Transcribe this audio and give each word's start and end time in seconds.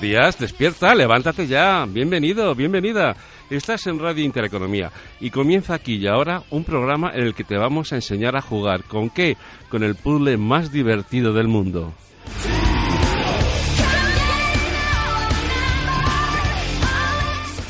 Días, 0.00 0.38
despierta, 0.38 0.94
levántate 0.94 1.46
ya, 1.46 1.84
bienvenido, 1.84 2.54
bienvenida. 2.54 3.14
Estás 3.50 3.86
en 3.86 3.98
Radio 3.98 4.24
Intereconomía 4.24 4.90
y 5.20 5.28
comienza 5.28 5.74
aquí 5.74 5.96
y 5.96 6.06
ahora 6.06 6.42
un 6.48 6.64
programa 6.64 7.10
en 7.12 7.24
el 7.26 7.34
que 7.34 7.44
te 7.44 7.58
vamos 7.58 7.92
a 7.92 7.96
enseñar 7.96 8.34
a 8.34 8.40
jugar. 8.40 8.84
¿Con 8.84 9.10
qué? 9.10 9.36
Con 9.68 9.82
el 9.82 9.96
puzzle 9.96 10.38
más 10.38 10.72
divertido 10.72 11.34
del 11.34 11.48
mundo. 11.48 11.92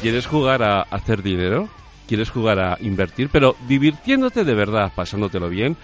¿Quieres 0.00 0.26
jugar 0.26 0.62
a 0.62 0.82
hacer 0.82 1.24
dinero? 1.24 1.68
¿Quieres 2.06 2.30
jugar 2.30 2.60
a 2.60 2.76
invertir? 2.80 3.28
Pero 3.32 3.56
divirtiéndote 3.66 4.44
de 4.44 4.54
verdad, 4.54 4.92
pasándotelo 4.94 5.48
bien. 5.48 5.76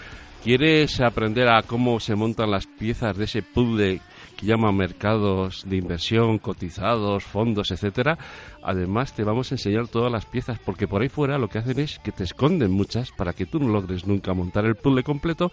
¿Quieres 0.45 1.01
aprender 1.01 1.49
a 1.49 1.63
cómo 1.63 1.99
se 1.99 2.15
montan 2.15 2.53
las 2.53 2.69
piezas 2.69 3.17
de 3.17 3.25
ese 3.25 3.43
puzzle 3.43 4.01
que 4.37 4.47
llama 4.47 4.71
mercados 4.73 5.65
de 5.69 5.77
inversión, 5.77 6.39
cotizados, 6.39 7.25
fondos, 7.25 7.71
etcétera. 7.71 8.19
Además, 8.63 9.15
te 9.15 9.25
vamos 9.25 9.51
a 9.51 9.55
enseñar 9.55 9.89
todas 9.89 10.13
las 10.13 10.27
piezas, 10.27 10.59
porque 10.59 10.87
por 10.87 11.03
ahí 11.03 11.09
fuera 11.09 11.39
lo 11.39 11.49
que 11.49 11.59
hacen 11.59 11.81
es 11.81 11.99
que 11.99 12.13
te 12.13 12.25
esconden 12.25 12.71
muchas 12.71 13.11
para 13.13 13.33
que 13.33 13.47
tú 13.47 13.59
no 13.59 13.69
logres 13.69 14.07
nunca 14.07 14.35
montar 14.35 14.65
el 14.67 14.77
puzzle 14.77 15.03
completo 15.03 15.51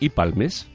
y 0.00 0.10
palmes. 0.10 0.68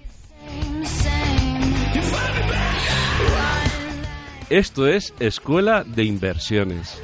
Esto 4.50 4.88
es 4.88 5.14
Escuela 5.20 5.84
de 5.84 6.06
Inversiones. 6.06 7.00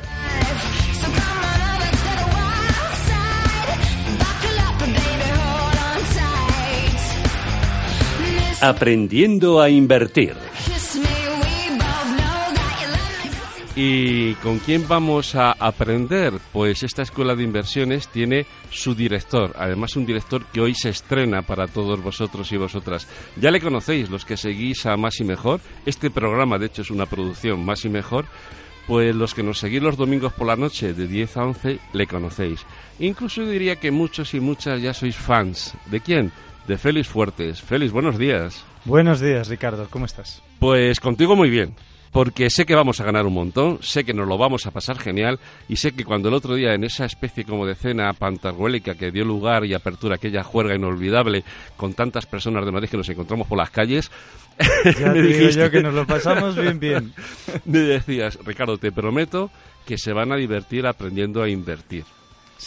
Aprendiendo 8.65 9.61
a 9.61 9.69
invertir. 9.69 10.33
¿Y 13.75 14.33
con 14.35 14.57
quién 14.57 14.87
vamos 14.87 15.35
a 15.35 15.51
aprender? 15.51 16.33
Pues 16.51 16.81
esta 16.81 17.03
escuela 17.03 17.35
de 17.35 17.43
inversiones 17.43 18.07
tiene 18.07 18.47
su 18.71 18.95
director, 18.95 19.53
además 19.55 19.95
un 19.95 20.07
director 20.07 20.45
que 20.45 20.61
hoy 20.61 20.73
se 20.73 20.89
estrena 20.89 21.43
para 21.43 21.67
todos 21.67 22.01
vosotros 22.01 22.51
y 22.53 22.57
vosotras. 22.57 23.07
Ya 23.35 23.51
le 23.51 23.61
conocéis, 23.61 24.09
los 24.09 24.25
que 24.25 24.35
seguís 24.35 24.87
a 24.87 24.97
Más 24.97 25.19
y 25.19 25.25
Mejor. 25.25 25.59
Este 25.85 26.09
programa, 26.09 26.57
de 26.57 26.65
hecho, 26.65 26.81
es 26.81 26.89
una 26.89 27.05
producción 27.05 27.63
Más 27.63 27.85
y 27.85 27.89
Mejor. 27.89 28.25
Pues 28.87 29.15
los 29.15 29.33
que 29.33 29.43
nos 29.43 29.59
seguís 29.59 29.81
los 29.81 29.97
domingos 29.97 30.33
por 30.33 30.47
la 30.47 30.55
noche 30.55 30.93
de 30.93 31.07
10 31.07 31.37
a 31.37 31.43
11 31.45 31.79
le 31.93 32.07
conocéis. 32.07 32.65
Incluso 32.99 33.45
diría 33.45 33.77
que 33.77 33.91
muchos 33.91 34.33
y 34.33 34.39
muchas 34.39 34.81
ya 34.81 34.93
sois 34.93 35.15
fans. 35.15 35.73
¿De 35.87 36.01
quién? 36.01 36.31
de 36.67 36.77
Félix 36.77 37.07
Fuertes. 37.07 37.61
Félix, 37.61 37.91
buenos 37.91 38.17
días. 38.17 38.63
Buenos 38.85 39.19
días, 39.19 39.47
Ricardo. 39.47 39.87
¿Cómo 39.89 40.05
estás? 40.05 40.41
Pues 40.59 40.99
contigo 40.99 41.35
muy 41.35 41.49
bien. 41.49 41.75
Porque 42.15 42.49
sé 42.49 42.65
que 42.65 42.75
vamos 42.75 43.01
a 43.01 43.03
ganar 43.03 43.25
un 43.25 43.33
montón, 43.33 43.79
sé 43.81 44.05
que 44.05 44.13
nos 44.13 44.25
lo 44.25 44.37
vamos 44.37 44.65
a 44.65 44.71
pasar 44.71 44.97
genial 44.97 45.37
y 45.67 45.75
sé 45.75 45.91
que 45.91 46.05
cuando 46.05 46.29
el 46.29 46.33
otro 46.35 46.55
día 46.55 46.73
en 46.73 46.85
esa 46.85 47.03
especie 47.03 47.43
como 47.43 47.65
de 47.65 47.75
cena 47.75 48.13
pantarguélica 48.13 48.95
que 48.95 49.11
dio 49.11 49.25
lugar 49.25 49.65
y 49.65 49.73
apertura 49.73 50.15
aquella 50.15 50.41
juerga 50.41 50.73
inolvidable 50.73 51.43
con 51.75 51.93
tantas 51.93 52.25
personas 52.25 52.63
de 52.63 52.71
Madrid 52.71 52.87
que 52.87 52.95
nos 52.95 53.09
encontramos 53.09 53.47
por 53.47 53.57
las 53.57 53.69
calles, 53.69 54.09
ya 54.97 55.09
me 55.13 55.23
digo 55.23 55.49
yo 55.49 55.69
que 55.69 55.83
nos 55.83 55.93
lo 55.93 56.07
pasamos 56.07 56.55
bien 56.55 56.79
bien. 56.79 57.13
me 57.65 57.79
decías, 57.79 58.39
Ricardo, 58.45 58.77
te 58.77 58.93
prometo 58.93 59.51
que 59.85 59.97
se 59.97 60.13
van 60.13 60.31
a 60.31 60.37
divertir 60.37 60.87
aprendiendo 60.87 61.43
a 61.43 61.49
invertir. 61.49 62.05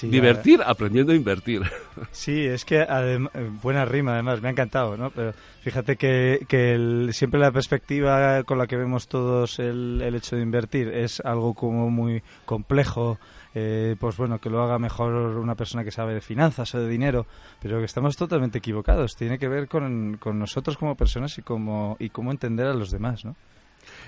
Divertir 0.03 0.60
aprendiendo 0.65 1.12
a 1.12 1.16
invertir. 1.16 1.62
Sí, 2.12 2.47
es 2.47 2.65
que 2.65 2.87
eh, 2.88 3.19
buena 3.60 3.84
rima 3.84 4.12
además, 4.12 4.41
me 4.41 4.49
ha 4.49 4.50
encantado, 4.53 4.97
¿no? 4.97 5.10
Pero 5.10 5.34
fíjate 5.62 5.97
que, 5.97 6.47
que 6.49 7.09
siempre 7.12 7.41
la 7.41 7.50
perspectiva 7.50 8.44
con 8.44 8.56
la 8.59 8.69
que 8.69 8.77
vemos 8.77 9.09
todos 9.09 9.59
el, 9.59 10.00
el 10.00 10.15
hecho 10.15 10.37
de 10.37 10.43
invertir 10.43 10.88
es 10.88 11.21
algo 11.21 11.54
como 11.54 11.91
muy 11.91 12.22
complejo, 12.44 13.19
eh, 13.54 13.97
pues 13.98 14.16
bueno, 14.16 14.38
que 14.38 14.50
lo 14.50 14.62
haga 14.62 14.78
mejor 14.78 15.12
una 15.12 15.56
persona 15.56 15.82
que 15.82 15.91
sabe 15.91 16.15
de 16.15 16.21
finanzas 16.21 16.72
o 16.75 16.81
de 16.81 16.88
dinero, 16.88 17.27
pero 17.60 17.78
que 17.78 17.87
estamos 17.87 18.16
totalmente 18.16 18.59
equivocados. 18.59 19.16
Tiene 19.16 19.38
que 19.38 19.48
ver 19.48 19.66
con, 19.66 20.19
con 20.19 20.38
nosotros 20.38 20.78
como 20.78 20.94
personas 20.94 21.37
y, 21.38 21.43
como, 21.43 21.97
y 21.98 22.10
cómo 22.10 22.31
entender 22.31 22.66
a 22.66 22.75
los 22.75 22.93
demás, 22.93 23.25
¿no? 23.25 23.34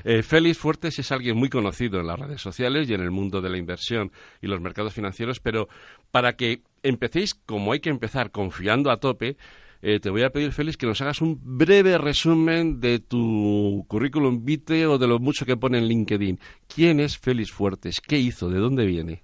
Eh, 0.05 0.23
Félix 0.23 0.59
Fuertes 0.59 0.99
es 0.99 1.13
alguien 1.13 1.37
muy 1.37 1.49
conocido 1.49 2.01
en 2.01 2.07
las 2.07 2.19
redes 2.19 2.41
sociales 2.41 2.89
y 2.89 2.95
en 2.95 3.01
el 3.01 3.11
mundo 3.11 3.41
de 3.41 3.51
la 3.51 3.59
inversión 3.59 4.13
y 4.41 4.47
los 4.47 4.61
mercados 4.61 4.95
financieros, 4.95 5.41
pero 5.41 5.69
para 6.11 6.35
que 6.35 6.63
empecéis 6.83 7.35
como 7.35 7.73
hay 7.73 7.81
que 7.81 7.91
empezar, 7.91 8.31
confiando 8.31 8.91
a 8.91 8.99
tope, 8.99 9.37
eh, 9.83 9.99
te 9.99 10.11
voy 10.11 10.23
a 10.23 10.31
pedir, 10.31 10.53
Félix, 10.53 10.77
que 10.77 10.87
nos 10.87 11.01
hagas 11.01 11.23
un 11.23 11.41
breve 11.43 11.97
resumen 11.97 12.81
de 12.81 12.99
tu 12.99 13.85
currículum 13.89 14.45
vitae 14.45 14.87
o 14.87 14.99
de 14.99 15.07
lo 15.07 15.19
mucho 15.19 15.47
que 15.47 15.57
pone 15.57 15.79
en 15.79 15.87
LinkedIn. 15.87 16.39
¿Quién 16.73 17.01
es 17.01 17.19
Félix 17.19 17.51
Fuertes? 17.51 18.01
¿Qué 18.01 18.19
hizo? 18.19 18.51
¿De 18.51 18.59
dónde 18.59 18.85
viene? 18.85 19.23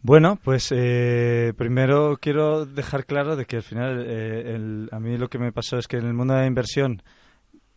Bueno, 0.00 0.38
pues 0.42 0.70
eh, 0.74 1.52
primero 1.56 2.18
quiero 2.20 2.66
dejar 2.66 3.06
claro 3.06 3.36
de 3.36 3.46
que 3.46 3.56
al 3.56 3.62
final 3.62 4.88
a 4.90 5.00
mí 5.00 5.16
lo 5.16 5.28
que 5.28 5.38
me 5.38 5.52
pasó 5.52 5.78
es 5.78 5.88
que 5.88 5.96
en 5.96 6.06
el 6.06 6.14
mundo 6.14 6.34
de 6.34 6.40
la 6.40 6.46
inversión 6.46 7.02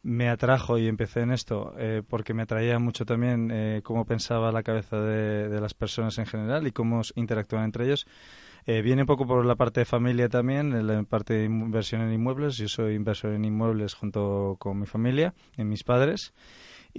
me 0.08 0.30
atrajo 0.30 0.78
y 0.78 0.88
empecé 0.88 1.20
en 1.20 1.32
esto 1.32 1.76
eh, 1.78 2.02
porque 2.08 2.34
me 2.34 2.44
atraía 2.44 2.80
mucho 2.80 3.06
también 3.06 3.50
eh, 3.52 3.82
cómo 3.84 4.06
pensaba 4.06 4.54
la 4.54 4.64
cabeza 4.64 5.02
de, 5.02 5.60
las 5.60 5.74
personas 5.74 6.18
en 6.18 6.26
general 6.26 6.66
y 6.66 6.72
cómo 6.72 7.02
interactúan 7.16 7.66
entre 7.66 7.86
ellos. 7.86 8.08
Eh, 8.66 8.82
viene 8.82 9.02
un 9.02 9.06
poco 9.06 9.28
por 9.28 9.46
la 9.46 9.56
parte 9.56 9.82
de 9.82 9.86
familia 9.86 10.30
también, 10.30 10.74
en 10.74 10.88
la 10.88 11.04
parte 11.04 11.34
de 11.34 11.46
inversión 11.46 12.02
en 12.02 12.14
inmuebles. 12.14 12.56
Yo 12.56 12.70
soy 12.70 12.96
inversor 12.96 13.34
en 13.34 13.44
inmuebles 13.44 13.96
junto 13.96 14.56
con 14.60 14.80
mi 14.80 14.86
familia, 14.86 15.34
en 15.58 15.68
mis 15.68 15.84
padres. 15.84 16.34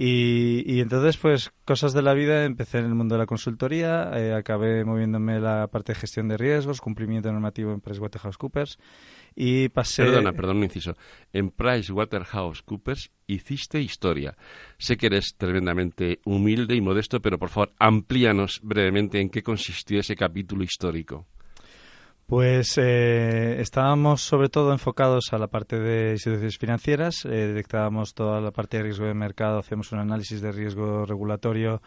Y, 0.01 0.81
entonces, 0.81 1.17
pues, 1.17 1.51
cosas 1.65 1.93
de 1.93 2.03
la 2.03 2.15
vida, 2.15 2.45
empecé 2.45 2.79
en 2.79 2.85
el 2.85 2.95
mundo 2.95 3.17
de 3.17 3.19
la 3.19 3.27
consultoría, 3.27 4.37
acabé 4.37 4.85
moviéndome 4.85 5.39
en 5.39 5.43
la 5.43 5.67
parte 5.67 5.93
de 5.93 5.99
gestión 5.99 6.29
de 6.29 6.37
riesgos, 6.37 6.81
cumplimiento 6.81 7.33
normativo 7.33 7.73
en 7.73 7.81
PricewaterhouseCoopers 7.81 8.79
y 9.35 9.71
pasé... 9.71 10.05
Perdona, 10.05 10.33
perdón, 10.33 10.59
un 10.59 10.65
inciso. 10.65 10.97
En 11.33 11.51
PricewaterhouseCoopers 11.51 13.11
hiciste 13.27 13.81
historia. 13.81 14.37
Sé 14.79 14.97
que 14.97 15.07
eres 15.07 15.35
tremendamente 15.37 16.21
humilde 16.25 16.77
y 16.77 16.81
modesto, 16.81 17.21
pero 17.21 17.37
por 17.37 17.49
favor, 17.49 17.73
amplíanos 17.81 18.61
brevemente 18.63 19.21
en 19.21 19.31
qué 19.31 19.43
consistió 19.43 19.99
ese 19.99 20.15
capítulo 20.15 20.63
histórico. 20.63 21.27
Pues 22.29 22.77
eh, 22.77 23.59
estábamos 23.59 24.21
sobre 24.21 24.51
todo 24.51 24.73
enfocados 24.73 25.33
a 25.33 25.39
la 25.39 25.47
parte 25.47 25.79
de 25.79 26.13
instituciones 26.13 26.59
financieras, 26.59 27.25
eh, 27.25 27.31
detectábamos 27.31 28.13
toda 28.13 28.43
la 28.43 28.51
parte 28.51 28.77
de 28.77 28.83
riesgo 28.83 29.07
de 29.07 29.15
mercado, 29.15 29.59
hacíamos 29.59 29.93
un 29.93 30.01
análisis 30.01 30.43
de 30.43 30.53
riesgo 30.53 31.07
regulatorio, 31.07 31.81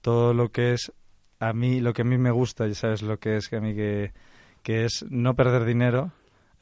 todo 0.00 0.32
lo 0.32 0.50
que 0.50 0.72
es 0.72 0.92
a 1.40 1.52
mí, 1.52 1.82
lo 1.82 1.92
que 1.92 2.00
a 2.00 2.04
mí 2.06 2.16
me 2.16 2.30
gusta, 2.30 2.66
ya 2.66 2.74
sabes 2.74 3.02
lo 3.02 3.18
que 3.18 3.36
es 3.36 3.50
que 3.50 3.56
a 3.56 3.60
mí 3.60 3.74
que, 3.74 4.14
que 4.62 4.86
es 4.86 5.04
no 5.10 5.34
perder 5.34 5.66
dinero, 5.66 6.10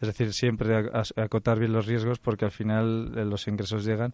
es 0.00 0.08
decir, 0.08 0.32
siempre 0.32 0.90
acotar 1.14 1.60
bien 1.60 1.72
los 1.72 1.86
riesgos 1.86 2.18
porque 2.18 2.46
al 2.46 2.50
final 2.50 3.12
eh, 3.16 3.24
los 3.24 3.46
ingresos 3.46 3.84
llegan. 3.84 4.12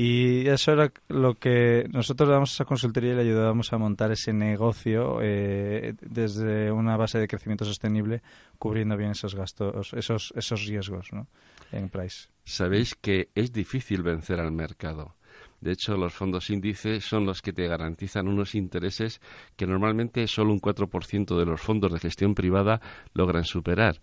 Y 0.00 0.46
eso 0.46 0.70
era 0.70 0.92
lo 1.08 1.34
que 1.34 1.88
nosotros 1.90 2.28
damos 2.28 2.52
a 2.52 2.54
esa 2.54 2.64
consultoría 2.64 3.14
y 3.14 3.16
le 3.16 3.22
ayudábamos 3.22 3.72
a 3.72 3.78
montar 3.78 4.12
ese 4.12 4.32
negocio 4.32 5.18
eh, 5.20 5.92
desde 6.00 6.70
una 6.70 6.96
base 6.96 7.18
de 7.18 7.26
crecimiento 7.26 7.64
sostenible, 7.64 8.22
cubriendo 8.60 8.96
bien 8.96 9.10
esos 9.10 9.34
gastos, 9.34 9.92
esos, 9.94 10.32
esos 10.36 10.66
riesgos 10.66 11.08
¿no? 11.12 11.26
en 11.72 11.88
Price. 11.88 12.28
Sabéis 12.44 12.94
que 12.94 13.30
es 13.34 13.52
difícil 13.52 14.04
vencer 14.04 14.38
al 14.38 14.52
mercado. 14.52 15.16
De 15.60 15.72
hecho, 15.72 15.96
los 15.96 16.14
fondos 16.14 16.48
índices 16.50 17.04
son 17.04 17.26
los 17.26 17.42
que 17.42 17.52
te 17.52 17.66
garantizan 17.66 18.28
unos 18.28 18.54
intereses 18.54 19.20
que 19.56 19.66
normalmente 19.66 20.28
solo 20.28 20.52
un 20.52 20.60
4% 20.60 21.36
de 21.36 21.44
los 21.44 21.60
fondos 21.60 21.92
de 21.92 21.98
gestión 21.98 22.36
privada 22.36 22.80
logran 23.14 23.42
superar. 23.42 24.00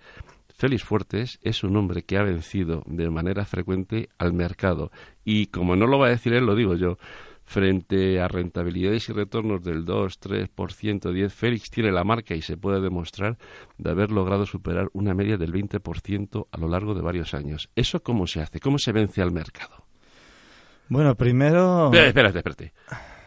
Félix 0.57 0.83
Fuertes 0.83 1.37
es 1.41 1.65
un 1.65 1.75
hombre 1.75 2.03
que 2.03 2.17
ha 2.17 2.23
vencido 2.23 2.81
de 2.85 3.09
manera 3.09 3.43
frecuente 3.43 4.07
al 4.17 4.31
mercado 4.31 4.89
y 5.25 5.47
como 5.47 5.75
no 5.75 5.85
lo 5.85 5.99
va 5.99 6.07
a 6.07 6.11
decir 6.11 6.33
él, 6.33 6.45
lo 6.45 6.55
digo 6.55 6.75
yo. 6.75 6.97
Frente 7.43 8.19
a 8.21 8.27
rentabilidades 8.27 9.07
y 9.09 9.13
retornos 9.13 9.63
del 9.63 9.85
2, 9.85 10.19
3%, 10.19 11.11
10, 11.11 11.33
Félix 11.33 11.69
tiene 11.69 11.91
la 11.91 12.03
marca 12.03 12.33
y 12.33 12.41
se 12.41 12.57
puede 12.57 12.81
demostrar 12.81 13.37
de 13.77 13.91
haber 13.91 14.11
logrado 14.11 14.47
superar 14.47 14.89
una 14.93 15.13
media 15.13 15.37
del 15.37 15.53
20% 15.53 16.47
a 16.49 16.57
lo 16.57 16.67
largo 16.69 16.95
de 16.95 17.01
varios 17.01 17.35
años. 17.35 17.69
¿Eso 17.75 18.01
cómo 18.01 18.25
se 18.25 18.41
hace? 18.41 18.59
¿Cómo 18.59 18.79
se 18.79 18.93
vence 18.93 19.21
al 19.21 19.31
mercado? 19.31 19.85
Bueno, 20.87 21.15
primero... 21.15 21.91
Espérate, 21.93 22.39
espérate. 22.39 22.73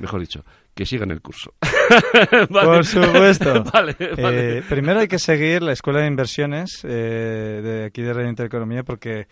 Mejor 0.01 0.21
dicho, 0.21 0.45
que 0.79 0.87
sigan 0.87 1.11
el 1.11 1.21
curso. 1.21 1.55
Por 2.51 2.87
supuesto. 2.87 3.65
Eh, 3.99 4.63
primero 4.69 5.01
hay 5.01 5.09
que 5.09 5.19
seguir 5.19 5.63
la 5.63 5.73
Escuela 5.73 6.01
de 6.01 6.07
Inversiones 6.07 6.85
eh, 6.85 7.61
de 7.63 7.85
aquí 7.87 8.03
de 8.03 8.13
Radio 8.13 8.29
Intereconomía 8.29 8.85
porque 8.85 9.27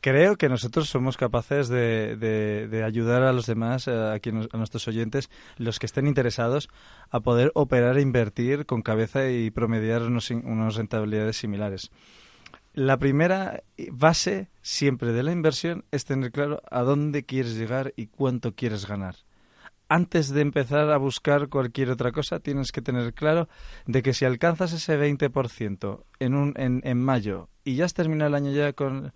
creo 0.00 0.36
que 0.36 0.48
nosotros 0.48 0.88
somos 0.88 1.16
capaces 1.16 1.68
de, 1.68 2.16
de, 2.16 2.84
ayudar 2.84 3.22
a 3.22 3.32
los 3.32 3.46
demás, 3.46 3.88
a, 3.88 4.12
aquí, 4.12 4.30
a 4.30 4.56
nuestros 4.56 4.88
oyentes, 4.88 5.28
los 5.58 5.78
que 5.78 5.86
estén 5.86 6.06
interesados, 6.06 6.68
a 7.10 7.20
poder 7.20 7.50
operar 7.54 7.98
e 7.98 8.02
invertir 8.02 8.64
con 8.64 8.82
cabeza 8.82 9.28
y 9.30 9.50
promediar 9.50 10.02
unos, 10.02 10.30
unas 10.30 10.76
rentabilidades 10.76 11.36
similares. 11.36 11.90
la 12.72 12.96
primera 12.98 13.62
base 13.90 14.48
siempre 14.62 15.12
de 15.12 15.22
la 15.22 15.32
inversión 15.32 15.84
es 15.90 16.04
tener 16.04 16.30
claro 16.32 16.62
a 16.70 16.82
dónde 16.82 17.24
quieres 17.24 17.56
llegar 17.56 17.92
y 17.96 18.06
cuánto 18.06 18.54
quieres 18.54 18.86
ganar. 18.86 19.25
Antes 19.88 20.30
de 20.30 20.40
empezar 20.40 20.90
a 20.90 20.96
buscar 20.96 21.48
cualquier 21.48 21.90
otra 21.90 22.10
cosa, 22.10 22.40
tienes 22.40 22.72
que 22.72 22.82
tener 22.82 23.14
claro 23.14 23.48
de 23.86 24.02
que 24.02 24.14
si 24.14 24.24
alcanzas 24.24 24.72
ese 24.72 24.98
20% 24.98 26.02
en, 26.18 26.34
un, 26.34 26.54
en, 26.56 26.80
en 26.84 26.98
mayo 26.98 27.48
y 27.62 27.76
ya 27.76 27.84
has 27.84 27.94
terminado 27.94 28.28
el 28.28 28.34
año 28.34 28.50
ya 28.50 28.72
con, 28.72 29.12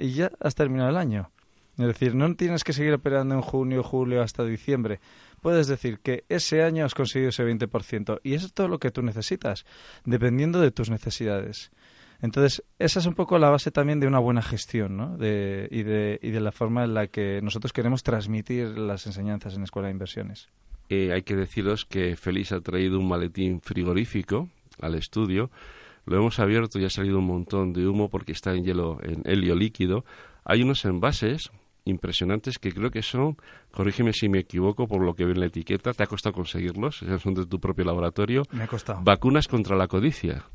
y 0.00 0.10
ya 0.12 0.30
has 0.40 0.54
terminado 0.54 0.90
el 0.90 0.96
año. 0.96 1.30
Es 1.76 1.86
decir, 1.86 2.14
no 2.14 2.34
tienes 2.36 2.62
que 2.62 2.72
seguir 2.72 2.92
operando 2.92 3.34
en 3.34 3.40
junio, 3.40 3.82
julio 3.82 4.22
hasta 4.22 4.44
diciembre. 4.44 5.00
Puedes 5.40 5.66
decir 5.66 5.98
que 5.98 6.24
ese 6.28 6.62
año 6.62 6.84
has 6.84 6.94
conseguido 6.94 7.30
ese 7.30 7.44
20% 7.44 8.20
y 8.22 8.34
eso 8.34 8.46
es 8.46 8.52
todo 8.52 8.68
lo 8.68 8.78
que 8.78 8.92
tú 8.92 9.02
necesitas, 9.02 9.66
dependiendo 10.04 10.60
de 10.60 10.70
tus 10.70 10.88
necesidades. 10.88 11.72
Entonces, 12.24 12.64
esa 12.78 13.00
es 13.00 13.06
un 13.06 13.12
poco 13.12 13.38
la 13.38 13.50
base 13.50 13.70
también 13.70 14.00
de 14.00 14.06
una 14.06 14.18
buena 14.18 14.40
gestión 14.40 14.96
¿no? 14.96 15.18
de, 15.18 15.68
y, 15.70 15.82
de, 15.82 16.18
y 16.22 16.30
de 16.30 16.40
la 16.40 16.52
forma 16.52 16.84
en 16.84 16.94
la 16.94 17.08
que 17.08 17.40
nosotros 17.42 17.74
queremos 17.74 18.02
transmitir 18.02 18.78
las 18.78 19.04
enseñanzas 19.04 19.54
en 19.56 19.62
Escuela 19.62 19.88
de 19.88 19.92
Inversiones. 19.92 20.48
Eh, 20.88 21.12
hay 21.12 21.20
que 21.20 21.36
deciros 21.36 21.84
que 21.84 22.16
Félix 22.16 22.52
ha 22.52 22.62
traído 22.62 22.98
un 22.98 23.08
maletín 23.08 23.60
frigorífico 23.60 24.48
al 24.80 24.94
estudio. 24.94 25.50
Lo 26.06 26.16
hemos 26.16 26.38
abierto 26.38 26.78
y 26.78 26.86
ha 26.86 26.90
salido 26.90 27.18
un 27.18 27.26
montón 27.26 27.74
de 27.74 27.86
humo 27.86 28.08
porque 28.08 28.32
está 28.32 28.54
en 28.54 28.64
hielo, 28.64 29.00
en 29.02 29.20
helio 29.26 29.54
líquido. 29.54 30.06
Hay 30.46 30.62
unos 30.62 30.82
envases 30.86 31.50
impresionantes 31.84 32.58
que 32.58 32.72
creo 32.72 32.90
que 32.90 33.02
son, 33.02 33.36
corrígeme 33.70 34.14
si 34.14 34.30
me 34.30 34.38
equivoco 34.38 34.88
por 34.88 35.04
lo 35.04 35.12
que 35.14 35.24
veo 35.24 35.34
en 35.34 35.40
la 35.40 35.46
etiqueta, 35.46 35.92
te 35.92 36.02
ha 36.02 36.06
costado 36.06 36.32
conseguirlos, 36.32 37.04
son 37.22 37.34
de 37.34 37.44
tu 37.44 37.60
propio 37.60 37.84
laboratorio. 37.84 38.44
Me 38.50 38.64
ha 38.64 38.66
costado. 38.66 39.02
Vacunas 39.02 39.46
contra 39.46 39.76
la 39.76 39.88
codicia. 39.88 40.46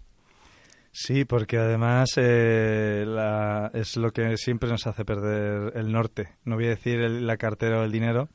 Sí, 0.92 1.24
porque 1.24 1.58
además 1.58 2.10
eh, 2.18 3.04
la, 3.08 3.70
es 3.74 3.96
lo 3.96 4.12
que 4.12 4.36
siempre 4.38 4.70
nos 4.70 4.88
hace 4.88 5.06
perder 5.06 5.74
el 5.78 5.92
norte. 5.92 6.36
No 6.46 6.56
voy 6.56 6.66
a 6.66 6.70
decir 6.70 7.00
el- 7.00 7.28
la 7.28 7.38
cartera 7.38 7.80
o 7.80 7.84
el 7.84 7.92
dinero, 7.92 8.28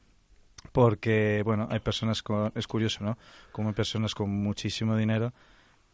porque, 0.72 1.42
bueno, 1.44 1.68
hay 1.70 1.80
personas 1.80 2.22
con, 2.22 2.52
es 2.54 2.66
curioso, 2.66 3.04
¿no? 3.04 3.18
Como 3.52 3.68
hay 3.68 3.74
personas 3.74 4.14
con 4.14 4.30
muchísimo 4.30 4.96
dinero 4.96 5.32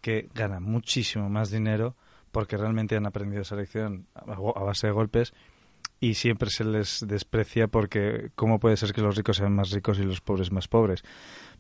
que 0.00 0.28
ganan 0.34 0.62
muchísimo 0.62 1.28
más 1.28 1.50
dinero 1.50 1.96
porque 2.30 2.56
realmente 2.56 2.96
han 2.96 3.06
aprendido 3.06 3.42
esa 3.42 3.56
lección 3.56 4.06
a, 4.14 4.20
a 4.32 4.62
base 4.64 4.86
de 4.86 4.92
golpes 4.92 5.32
y 6.00 6.14
siempre 6.14 6.48
se 6.48 6.64
les 6.64 7.04
desprecia 7.06 7.68
porque 7.68 8.30
cómo 8.34 8.58
puede 8.58 8.78
ser 8.78 8.92
que 8.94 9.02
los 9.02 9.16
ricos 9.16 9.36
sean 9.36 9.54
más 9.54 9.70
ricos 9.70 9.98
y 9.98 10.02
los 10.02 10.22
pobres 10.22 10.50
más 10.50 10.66
pobres. 10.66 11.02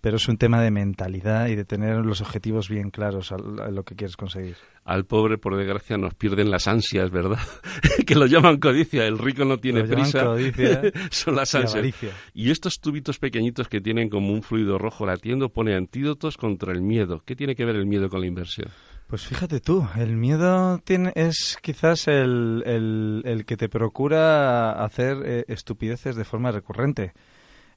Pero 0.00 0.16
es 0.16 0.26
un 0.28 0.38
tema 0.38 0.62
de 0.62 0.70
mentalidad 0.70 1.48
y 1.48 1.56
de 1.56 1.66
tener 1.66 1.96
los 1.98 2.22
objetivos 2.22 2.70
bien 2.70 2.90
claros 2.90 3.32
a, 3.32 3.36
lo 3.36 3.84
que 3.84 3.96
quieres 3.96 4.16
conseguir. 4.16 4.56
Al 4.82 5.04
pobre, 5.04 5.36
por 5.36 5.58
desgracia, 5.58 5.98
nos 5.98 6.14
pierden 6.14 6.50
las 6.50 6.68
ansias, 6.68 7.10
¿verdad? 7.10 7.38
que 8.06 8.14
lo 8.14 8.24
llaman 8.24 8.56
codicia. 8.58 9.06
El 9.06 9.18
rico 9.18 9.44
no 9.44 9.58
tiene 9.58 9.80
Lo 9.82 9.94
prisa. 9.94 10.24
codicia 10.24 10.80
son 11.10 11.36
las 11.36 11.52
y 11.52 11.58
ansias. 11.58 11.74
avaricia. 11.74 12.10
Y 12.32 12.50
estos 12.50 12.80
tubitos 12.80 13.18
pequeñitos 13.18 13.68
que 13.68 13.82
tienen 13.82 14.08
como 14.08 14.32
un 14.32 14.42
fluido 14.42 14.78
rojo 14.78 15.04
latiendo 15.04 15.50
pone 15.50 15.74
antídotos 15.76 16.38
contra 16.38 16.72
el 16.72 16.80
miedo. 16.80 17.22
¿Qué 17.26 17.36
tiene 17.36 17.54
que 17.54 17.66
ver 17.66 17.76
el 17.76 17.84
miedo 17.84 18.08
con 18.08 18.22
la 18.22 18.26
inversión? 18.26 18.70
Pues 19.10 19.26
fíjate 19.26 19.58
tú, 19.58 19.88
el 19.96 20.14
miedo 20.16 20.78
tiene, 20.84 21.10
es 21.16 21.58
quizás 21.60 22.06
el, 22.06 22.62
el, 22.64 23.22
el 23.24 23.44
que 23.44 23.56
te 23.56 23.68
procura 23.68 24.84
hacer 24.84 25.16
eh, 25.24 25.44
estupideces 25.48 26.14
de 26.14 26.24
forma 26.24 26.52
recurrente. 26.52 27.12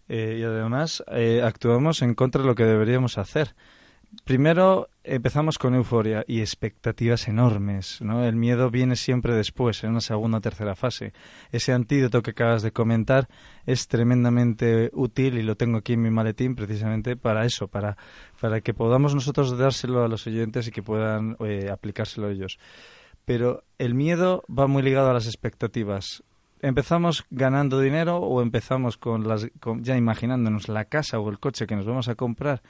Eh, 0.07 0.38
y 0.41 0.44
además 0.44 1.03
eh, 1.12 1.41
actuamos 1.44 2.03
en 2.03 2.13
contra 2.13 2.44
de 2.44 2.47
lo 2.47 2.53
que 2.53 2.65
deberíamos 2.65 3.18
hacer. 3.18 3.56
Primero 4.25 4.88
empezamos 5.04 5.57
con 5.57 5.75
euforia 5.75 6.24
y 6.27 6.39
expectativas 6.39 7.27
enormes, 7.27 8.00
¿no? 8.01 8.24
El 8.24 8.38
miedo 8.38 8.69
viene 8.69 8.95
siempre 8.95 9.33
después, 9.33 9.83
en 9.83 9.89
una 9.89 10.00
segunda 10.01 10.38
o 10.38 10.42
tercera 10.42 10.75
fase. 10.75 11.12
Ese 11.51 11.74
antídoto 11.74 12.21
que 12.21 12.31
acabas 12.31 12.62
de 12.62 12.71
comentar 12.71 13.27
es 13.65 13.88
tremendamente 13.89 14.92
útil 14.94 15.38
y 15.38 15.44
lo 15.44 15.56
tengo 15.57 15.80
aquí 15.80 15.94
en 15.94 16.04
mi 16.04 16.10
maletín 16.10 16.56
precisamente 16.56 17.18
para 17.18 17.44
eso, 17.45 17.68
para, 17.68 17.98
para 18.39 18.62
que 18.62 18.74
podamos 18.74 19.13
nosotros 19.13 19.57
dárselo 19.57 20.04
a 20.04 20.07
los 20.07 20.25
oyentes 20.25 20.68
y 20.68 20.71
que 20.71 20.83
puedan 20.83 21.36
eh, 21.42 21.69
aplicárselo 21.69 22.30
ellos. 22.30 22.60
Pero 23.25 23.63
el 23.80 23.95
miedo 23.95 24.44
va 24.48 24.68
muy 24.68 24.83
ligado 24.83 25.10
a 25.10 25.13
las 25.13 25.25
expectativas. 25.25 26.24
¿Empezamos 26.62 27.25
ganando 27.30 27.81
dinero 27.81 28.19
o 28.19 28.42
empezamos 28.42 28.95
con 28.95 29.27
las, 29.27 29.48
con- 29.60 29.83
ya 29.83 29.98
imaginándonos 29.98 30.69
la 30.69 30.86
casa 30.86 31.19
o 31.19 31.30
el 31.30 31.39
coche 31.39 31.68
que 31.68 31.75
nos 31.75 31.86
vamos 31.86 32.07
a 32.07 32.15
comprar 32.15 32.62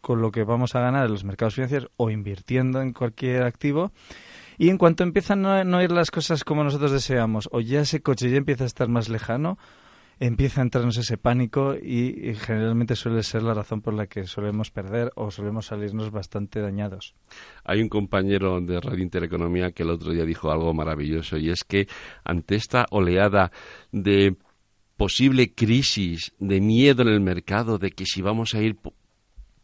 con 0.00 0.20
lo 0.20 0.30
que 0.30 0.44
vamos 0.44 0.74
a 0.74 0.80
ganar 0.80 1.06
en 1.06 1.12
los 1.12 1.24
mercados 1.24 1.54
financieros 1.54 1.90
o 1.96 2.10
invirtiendo 2.10 2.80
en 2.80 2.92
cualquier 2.92 3.42
activo? 3.42 3.92
Y 4.58 4.68
en 4.68 4.76
cuanto 4.76 5.04
empiezan 5.04 5.46
a 5.46 5.64
no 5.64 5.82
ir 5.82 5.90
las 5.90 6.10
cosas 6.10 6.44
como 6.44 6.64
nosotros 6.64 6.92
deseamos 6.92 7.48
o 7.52 7.60
ya 7.60 7.80
ese 7.80 8.02
coche 8.02 8.30
ya 8.30 8.36
empieza 8.36 8.64
a 8.64 8.66
estar 8.66 8.88
más 8.88 9.08
lejano, 9.08 9.58
empieza 10.20 10.60
a 10.60 10.64
entrarnos 10.64 10.98
ese 10.98 11.16
pánico 11.16 11.74
y, 11.74 12.34
generalmente 12.34 12.94
suele 12.94 13.22
ser 13.22 13.42
la 13.42 13.54
razón 13.54 13.80
por 13.80 13.94
la 13.94 14.06
que 14.06 14.26
solemos 14.26 14.70
perder 14.70 15.12
o 15.16 15.30
solemos 15.30 15.66
salirnos 15.66 16.10
bastante 16.10 16.60
dañados. 16.60 17.14
Hay 17.64 17.80
un 17.80 17.88
compañero 17.88 18.60
de 18.60 18.80
Radio 18.80 19.02
Intereconomía 19.02 19.72
que 19.72 19.82
el 19.82 19.90
otro 19.90 20.12
día 20.12 20.26
dijo 20.26 20.52
algo 20.52 20.74
maravilloso 20.74 21.38
y 21.38 21.48
es 21.48 21.64
que 21.64 21.88
ante 22.22 22.54
esta 22.54 22.84
oleada 22.90 23.50
de 23.92 24.36
posible 24.98 25.54
crisis, 25.54 26.34
de 26.38 26.60
miedo 26.60 27.00
en 27.00 27.08
el 27.08 27.20
mercado, 27.20 27.78
de 27.78 27.90
que 27.90 28.04
si 28.04 28.20
vamos 28.20 28.54
a 28.54 28.60
ir 28.60 28.76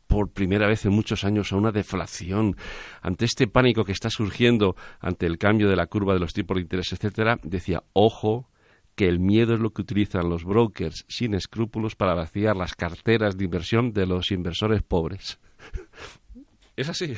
por 0.06 0.30
primera 0.30 0.66
vez 0.66 0.84
en 0.84 0.92
muchos 0.92 1.24
años 1.24 1.52
a 1.52 1.56
una 1.56 1.72
deflación, 1.72 2.56
ante 3.02 3.24
este 3.24 3.46
pánico 3.46 3.84
que 3.84 3.92
está 3.92 4.10
surgiendo 4.10 4.76
ante 5.00 5.26
el 5.26 5.38
cambio 5.38 5.68
de 5.68 5.76
la 5.76 5.86
curva 5.86 6.14
de 6.14 6.20
los 6.20 6.32
tipos 6.32 6.56
de 6.56 6.62
interés, 6.62 6.92
etcétera, 6.92 7.38
decía, 7.42 7.82
ojo, 7.92 8.48
que 8.94 9.08
el 9.08 9.20
miedo 9.20 9.54
es 9.54 9.60
lo 9.60 9.70
que 9.70 9.82
utilizan 9.82 10.28
los 10.28 10.44
brokers 10.44 11.04
sin 11.08 11.34
escrúpulos 11.34 11.94
para 11.94 12.14
vaciar 12.14 12.56
las 12.56 12.74
carteras 12.74 13.36
de 13.36 13.44
inversión 13.44 13.92
de 13.92 14.06
los 14.06 14.30
inversores 14.30 14.82
pobres. 14.82 15.38
es 16.76 16.88
así. 16.88 17.14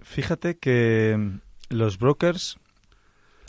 Fíjate 0.00 0.58
que 0.58 1.16
mm, 1.16 1.40
los 1.70 1.98
brokers 1.98 2.58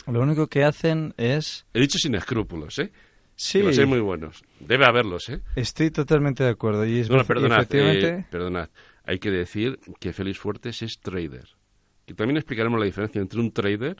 lo 0.06 0.20
único 0.20 0.46
que 0.46 0.64
hacen 0.64 1.14
es... 1.16 1.66
He 1.74 1.80
dicho 1.80 1.98
sin 1.98 2.14
escrúpulos, 2.14 2.78
¿eh? 2.78 2.92
Sí, 3.36 3.60
Que 3.60 3.84
muy 3.86 4.00
buenos. 4.00 4.42
Debe 4.60 4.86
haberlos, 4.86 5.28
¿eh? 5.28 5.42
estoy 5.56 5.90
totalmente 5.90 6.42
de 6.42 6.50
acuerdo. 6.50 6.86
Y, 6.86 7.00
es, 7.00 7.10
No, 7.10 7.16
no, 7.16 7.22
y 7.22 7.26
perdonad, 7.26 7.58
efectivamente, 7.58 8.08
eh, 8.08 8.26
perdonad. 8.30 8.70
Hay 9.04 9.18
que 9.18 9.30
decir 9.30 9.78
que 10.00 10.12
Félix 10.14 10.38
Fuertes 10.38 10.80
es 10.82 10.98
trader. 11.00 11.46
Que 12.06 12.14
también 12.14 12.38
explicaremos 12.38 12.78
la 12.80 12.86
diferencia 12.86 13.20
entre 13.20 13.38
un 13.40 13.52
trader 13.52 13.96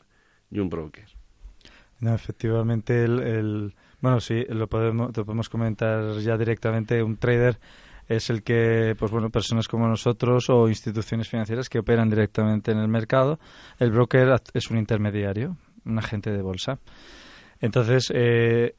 y 0.51 0.59
un 0.59 0.69
broker. 0.71 1.05
No, 2.01 2.15
efectivamente, 2.15 3.05
el, 3.05 3.21
el- 3.21 3.75
bueno, 4.01 4.21
sí, 4.21 4.45
lo 4.49 4.69
podemos, 4.69 5.15
lo 5.17 5.25
podemos 5.25 5.49
comentar 5.49 6.19
ya 6.21 6.37
directamente. 6.39 7.03
Un 7.03 7.17
trader 7.19 7.59
es 8.09 8.31
el 8.31 8.43
que, 8.43 8.95
pues 8.99 9.11
bueno, 9.11 9.29
personas 9.31 9.69
como 9.69 9.87
nosotros 9.89 10.49
o 10.49 10.69
instituciones 10.69 11.29
financieras 11.29 11.69
que 11.69 11.79
operan 11.79 12.09
directamente 12.09 12.71
en 12.73 12.79
el 12.79 12.89
mercado. 12.89 13.39
El 13.79 13.91
broker 13.91 14.41
es 14.55 14.71
un 14.71 14.79
intermediario, 14.79 15.57
un 15.85 15.99
agente 15.99 16.31
de 16.31 16.41
bolsa. 16.43 16.79
Entonces, 17.61 18.11
eh, 18.15 18.75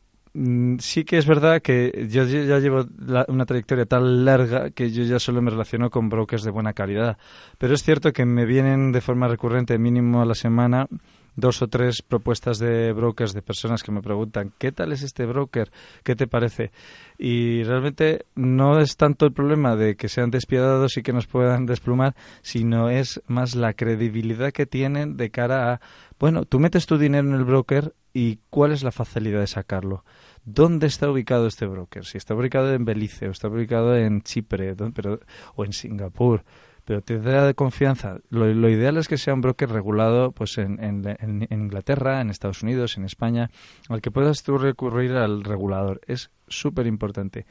sí 0.80 1.04
que 1.04 1.18
es 1.18 1.26
verdad 1.26 1.62
que 1.62 2.08
yo 2.10 2.24
ya 2.26 2.44
ya 2.44 2.60
llevo 2.60 2.86
la- 3.00 3.26
una 3.28 3.46
trayectoria 3.46 3.86
tan 3.86 4.26
larga 4.26 4.70
que 4.72 4.92
yo 4.92 5.04
ya 5.04 5.20
solo 5.20 5.42
me 5.42 5.52
relaciono 5.52 5.90
con 5.90 6.10
brokers 6.10 6.44
de 6.44 6.52
buena 6.52 6.74
calidad. 6.74 7.18
Pero 7.58 7.74
es 7.74 7.84
cierto 7.84 8.14
que 8.14 8.26
me 8.26 8.46
vienen 8.46 8.92
de 8.92 9.02
forma 9.02 9.28
recurrente, 9.28 9.78
mínimo 9.78 10.22
a 10.22 10.26
la 10.26 10.36
semana, 10.36 10.88
dos 11.36 11.62
o 11.62 11.68
tres 11.68 12.02
propuestas 12.02 12.58
de 12.60 12.94
brokers 12.94 13.34
de 13.34 13.42
personas 13.44 13.84
que 13.84 13.92
me 13.92 14.02
preguntan 14.02 14.54
¿qué 14.58 14.72
tal 14.72 14.92
es 14.92 15.04
este 15.04 15.26
broker? 15.26 15.72
¿Qué 16.04 16.16
te 16.16 16.28
parece? 16.28 16.72
Y 17.18 17.64
realmente 17.64 18.26
no 18.36 18.80
es 18.80 18.98
tanto 18.98 19.26
el 19.26 19.34
problema 19.34 19.76
de 19.76 19.96
que 19.96 20.10
sean 20.10 20.32
despiadados 20.32 20.98
y 20.98 21.04
que 21.04 21.14
nos 21.14 21.28
puedan 21.28 21.66
desplumar, 21.66 22.16
sino 22.42 22.90
es 22.90 23.22
más 23.28 23.56
la 23.56 23.74
credibilidad 23.74 24.52
que 24.52 24.66
tienen 24.66 25.16
de 25.18 25.30
cara 25.30 25.74
a, 25.74 25.82
bueno, 26.20 26.46
tú 26.46 26.60
metes 26.60 26.86
tu 26.86 26.98
dinero 26.98 27.28
en 27.28 27.36
el 27.36 27.44
broker 27.46 27.94
y 28.14 28.40
cuál 28.50 28.72
es 28.72 28.82
la 28.84 28.92
facilidad 28.92 29.40
de 29.42 29.48
sacarlo. 29.48 30.04
¿Dónde 30.50 30.88
está 30.88 31.12
ubicado 31.12 31.46
este 31.46 31.66
broker? 31.66 32.06
Si 32.06 32.18
está 32.18 32.34
ubicado 32.34 32.74
en 32.74 32.86
Belice 32.86 33.28
o 33.28 33.32
está 33.32 33.50
ubicado 33.50 33.98
en 33.98 34.22
Chipre 34.22 34.78
¿dó- 34.78 34.94
pero, 34.96 35.20
o 35.56 35.66
en 35.66 35.74
Singapur, 35.74 36.46
pero 36.86 37.02
te 37.02 37.20
da 37.20 37.54
confianza. 37.54 38.20
Lo, 38.30 38.70
ideal 38.70 38.96
es 38.96 39.10
que 39.10 39.18
sea 39.18 39.34
un 39.34 39.42
broker 39.42 39.70
regulado 39.70 40.32
pues 40.32 40.58
en 40.58 40.80
Inglaterra, 41.50 42.22
en 42.22 42.30
Estados 42.30 42.64
Unidos, 42.64 42.96
en 42.96 43.04
España, 43.04 43.50
al 43.90 44.02
que 44.02 44.10
puedas 44.10 44.42
tú 44.44 44.58
recurrir 44.58 45.12
al 45.18 45.44
regulador. 45.44 46.00
Es 46.08 46.32
súper 46.48 46.88
importante. 46.88 47.46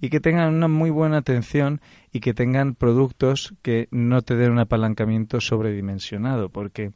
Y 0.00 0.08
que 0.08 0.18
tengan 0.18 0.52
una 0.52 0.66
muy 0.66 0.90
buena 0.90 1.18
atención 1.18 1.80
y 2.10 2.18
que 2.18 2.34
tengan 2.34 2.74
productos 2.74 3.54
que 3.62 3.86
no 3.92 4.22
te 4.22 4.34
den 4.34 4.50
un 4.50 4.58
apalancamiento 4.58 5.40
sobredimensionado, 5.40 6.48
porque 6.48 6.90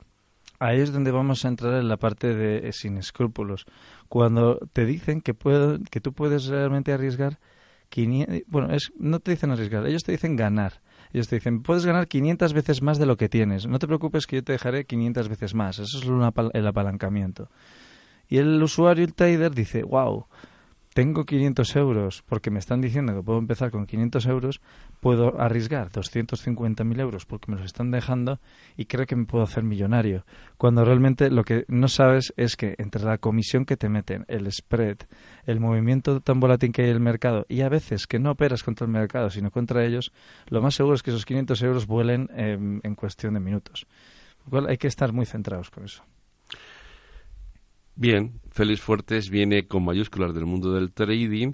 ahí 0.59 0.81
es 0.81 0.93
donde 0.93 1.13
vamos 1.13 1.45
a 1.45 1.49
entrar 1.49 1.75
en 1.75 1.89
la 1.89 1.99
parte 1.99 2.35
de 2.35 2.69
eh, 2.69 2.73
sin 2.73 2.97
escrúpulos. 2.97 3.67
Cuando 4.09 4.59
te 4.73 4.85
dicen 4.85 5.21
que, 5.21 5.35
puedo, 5.35 5.79
que 5.91 6.01
tú 6.01 6.13
puedes 6.13 6.47
realmente 6.47 6.93
arriesgar 6.93 7.39
500, 7.89 8.43
bueno, 8.47 8.73
es, 8.73 8.93
no 8.99 9.21
te 9.21 9.33
dicen 9.33 9.51
arriesgar, 9.51 9.87
ellos 9.87 10.05
te 10.05 10.13
dicen 10.13 10.37
ganar. 10.37 10.83
Ellos 11.13 11.29
te 11.29 11.37
dicen, 11.37 11.63
puedes 11.63 11.87
ganar 11.87 12.09
500 12.09 12.53
veces 12.53 12.83
más 12.83 12.99
de 12.99 13.07
lo 13.07 13.17
que 13.17 13.29
tienes. 13.29 13.69
No 13.69 13.79
te 13.79 13.87
preocupes 13.87 14.27
que 14.27 14.37
yo 14.37 14.45
te 14.45 14.51
dejaré 14.51 14.85
500 14.85 15.29
veces 15.29 15.55
más. 15.55 15.79
Eso 15.79 15.99
es 15.99 16.51
el 16.55 16.67
apalancamiento. 16.67 17.51
Y 18.29 18.39
el 18.39 18.61
usuario, 18.61 19.05
el 19.05 19.15
trader, 19.15 19.55
dice, 19.55 19.85
wow, 19.85 20.27
tengo 20.95 21.25
500 21.27 21.77
euros 21.77 22.23
porque 22.27 22.51
me 22.51 22.61
están 22.61 22.81
diciendo 22.81 23.15
que 23.15 23.23
puedo 23.23 23.41
empezar 23.41 23.73
con 23.73 23.85
500 23.85 24.27
euros, 24.27 24.61
puedo 25.01 25.41
arriesgar 25.41 25.91
250.000 25.91 27.01
euros 27.01 27.27
porque 27.27 27.51
me 27.51 27.59
los 27.59 27.67
están 27.67 27.91
dejando 27.91 28.41
y 28.77 28.87
creo 28.87 29.05
que 29.05 29.17
me 29.17 29.27
puedo 29.27 29.43
hacer 29.43 29.65
millonario. 29.65 30.25
Cuando 30.57 30.85
realmente 30.85 31.31
lo 31.31 31.45
que 31.45 31.65
no 31.67 31.89
sabes 31.89 32.33
es 32.37 32.57
que 32.57 32.77
entre 32.79 33.05
la 33.05 33.19
comisión 33.19 33.65
que 33.65 33.77
te 33.77 33.89
meten, 33.89 34.25
el 34.29 34.51
spread, 34.51 34.99
el 35.47 35.59
movimiento 35.59 36.21
tan 36.21 36.39
volátil 36.39 36.71
que 36.71 36.83
hay 36.83 36.91
en 36.91 36.95
el 36.95 37.01
mercado 37.01 37.45
y 37.49 37.63
a 37.63 37.69
veces 37.69 38.07
que 38.07 38.21
no 38.21 38.31
operas 38.31 38.63
contra 38.63 38.87
el 38.87 38.93
mercado 38.93 39.31
sino 39.31 39.51
contra 39.51 39.85
ellos, 39.85 40.13
lo 40.47 40.63
más 40.63 40.77
seguro 40.77 40.95
es 40.95 41.03
que 41.03 41.11
esos 41.11 41.27
500 41.27 41.61
euros 41.63 41.87
vuelen 41.89 42.29
en 42.37 42.95
cuestión 42.95 43.35
de 43.35 43.41
minutos. 43.41 43.87
Hay 44.69 44.79
que 44.79 44.87
estar 44.87 45.13
muy 45.13 45.27
centrados 45.27 45.71
con 45.71 45.85
eso. 45.85 46.05
Bien, 47.97 48.41
Félix 48.51 48.81
Fuertes 48.81 49.31
viene 49.31 49.69
con 49.69 49.85
mayúsculas 49.85 50.35
del 50.35 50.47
mundo 50.47 50.73
del 50.73 50.93
trading 50.93 51.53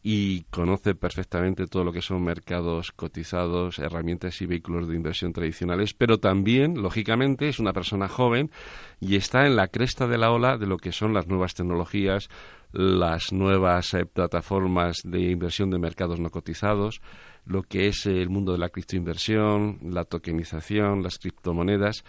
y 0.00 0.42
conoce 0.44 0.94
perfectamente 0.94 1.66
todo 1.66 1.82
lo 1.82 1.92
que 1.92 2.02
son 2.02 2.22
mercados 2.22 2.92
cotizados, 2.92 3.80
herramientas 3.80 4.40
y 4.42 4.46
vehículos 4.46 4.86
de 4.86 4.94
inversión 4.94 5.32
tradicionales, 5.32 5.92
pero 5.92 6.18
también, 6.18 6.80
lógicamente, 6.80 7.48
es 7.48 7.58
una 7.58 7.72
persona 7.72 8.08
joven 8.08 8.52
y 9.00 9.16
está 9.16 9.44
en 9.44 9.56
la 9.56 9.68
cresta 9.68 10.06
de 10.06 10.18
la 10.18 10.30
ola 10.30 10.56
de 10.56 10.66
lo 10.66 10.76
que 10.76 10.92
son 10.92 11.14
las 11.14 11.26
nuevas 11.26 11.54
tecnologías, 11.54 12.28
las 12.72 13.32
nuevas 13.32 13.92
eh, 13.94 14.06
plataformas 14.06 14.98
de 15.04 15.30
inversión 15.30 15.70
de 15.70 15.80
mercados 15.80 16.20
no 16.20 16.30
cotizados, 16.30 17.00
lo 17.44 17.64
que 17.64 17.88
es 17.88 18.06
el 18.06 18.28
mundo 18.28 18.52
de 18.52 18.58
la 18.58 18.68
criptoinversión, 18.68 19.78
la 19.82 20.04
tokenización, 20.04 21.02
las 21.02 21.18
criptomonedas. 21.18 22.04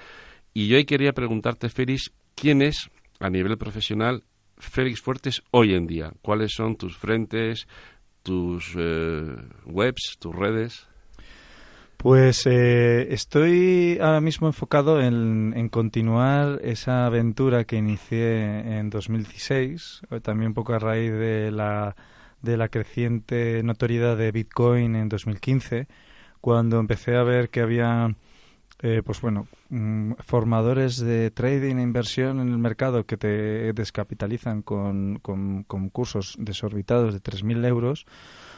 Y 0.54 0.68
yo 0.68 0.78
hoy 0.78 0.86
quería 0.86 1.14
preguntarte, 1.14 1.70
Félix, 1.70 2.12
¿quién 2.36 2.62
es 2.62 2.92
a 3.24 3.30
nivel 3.30 3.58
profesional 3.58 4.26
Félix 4.58 5.02
Fuertes 5.02 5.44
hoy 5.52 5.74
en 5.74 5.88
día? 5.88 6.12
¿Cuáles 6.22 6.52
son 6.52 6.76
tus 6.76 6.98
frentes, 6.98 7.68
tus 8.22 8.74
eh, 8.78 9.36
webs, 9.66 10.18
tus 10.20 10.36
redes? 10.36 10.88
Pues 11.96 12.46
eh, 12.46 13.14
estoy 13.14 13.98
ahora 14.02 14.20
mismo 14.20 14.48
enfocado 14.48 15.02
en, 15.02 15.70
continuar 15.70 16.60
esa 16.64 17.06
aventura 17.06 17.64
que 17.64 17.78
inicié 17.78 18.78
en 18.78 18.90
2016, 18.90 20.02
eh, 20.12 20.20
también 20.20 20.50
un 20.50 20.54
poco 20.54 20.74
a 20.74 20.80
raíz 20.80 21.14
de 21.14 21.50
la, 21.50 21.96
de 22.42 22.58
la 22.58 22.68
creciente 22.68 23.64
notoriedad 23.64 24.18
de 24.18 24.34
Bitcoin 24.34 24.98
en 24.98 25.08
2015, 25.08 25.88
cuando 26.42 26.78
empecé 26.78 27.16
a 27.16 27.24
ver 27.24 27.50
que 27.50 27.62
había 27.62 28.14
eh, 28.86 29.02
pues 29.02 29.22
bueno, 29.22 29.48
mm, 29.70 30.16
formadores 30.20 30.98
de 30.98 31.32
trading 31.32 31.78
e 31.78 31.82
inversión 31.84 32.42
en 32.42 32.50
el 32.50 32.58
mercado 32.58 33.06
que 33.06 33.16
te 33.16 33.72
descapitalizan 33.72 34.62
con, 34.62 35.20
con, 35.22 35.64
cursos 35.90 36.36
desorbitados 36.38 37.14
de 37.14 37.22
3.000 37.22 37.66
euros, 37.66 38.06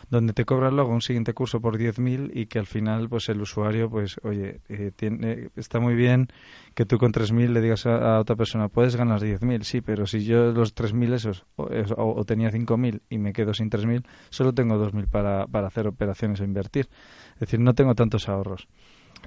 donde 0.09 0.33
te 0.33 0.43
cobran 0.43 0.75
luego 0.75 0.91
un 0.91 1.03
siguiente 1.03 1.35
curso 1.35 1.61
por 1.61 1.77
10.000 1.77 2.31
y 2.33 2.47
que 2.47 2.57
al 2.57 2.65
final, 2.65 3.07
pues 3.07 3.29
el 3.29 3.39
usuario, 3.39 3.87
pues 3.87 4.19
oye, 4.23 4.61
eh, 4.67 4.91
tiene, 4.95 5.51
está 5.55 5.79
muy 5.79 5.93
bien 5.93 6.27
que 6.73 6.87
tú 6.87 6.97
con 6.97 7.11
3.000 7.11 7.49
le 7.49 7.61
digas 7.61 7.85
a, 7.85 8.19
otra 8.19 8.35
persona, 8.35 8.67
puedes 8.67 8.95
ganar 8.95 9.21
10.000, 9.21 9.61
sí, 9.61 9.81
pero 9.81 10.07
si 10.07 10.25
yo 10.25 10.51
los 10.53 10.73
3.000 10.73 11.13
esos, 11.13 11.45
o, 11.55 11.65
o 11.67 12.25
tenía 12.25 12.49
5.000 12.49 13.01
y 13.11 13.19
me 13.19 13.31
quedo 13.31 13.53
sin 13.53 13.69
3.000, 13.69 14.03
solo 14.31 14.53
tengo 14.53 14.75
2.000 14.83 15.07
para, 15.07 15.45
para 15.45 15.67
hacer 15.67 15.85
operaciones 15.85 16.41
o 16.41 16.43
invertir. 16.43 16.89
Es 17.35 17.41
decir, 17.41 17.59
no 17.59 17.75
tengo 17.75 17.93
tantos 17.93 18.27
ahorros. 18.27 18.67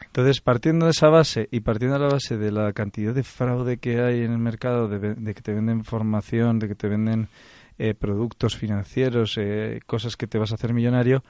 Entonces, 0.06 0.40
partiendo 0.40 0.86
de 0.86 0.92
esa 0.92 1.08
base 1.08 1.48
y 1.50 1.60
partiendo 1.60 1.98
de 1.98 2.04
la 2.04 2.12
base 2.12 2.36
de 2.36 2.50
la 2.50 2.72
cantidad 2.72 3.14
de 3.14 3.22
fraude 3.22 3.78
que 3.78 4.00
hay 4.00 4.22
en 4.22 4.32
el 4.32 4.38
mercado, 4.38 4.88
de, 4.88 5.34
que 5.34 5.42
te 5.42 5.52
venden 5.52 5.84
formación, 5.84 6.58
de 6.58 6.68
que 6.68 6.74
te 6.74 6.88
venden 6.88 7.28
eh, 7.78 7.94
productos 7.94 8.56
financieros, 8.56 9.34
eh, 9.36 9.80
cosas 9.86 10.16
que 10.16 10.26
te 10.26 10.38
vas 10.38 10.52
a 10.52 10.56
hacer 10.56 10.72
millonario, 10.72 11.22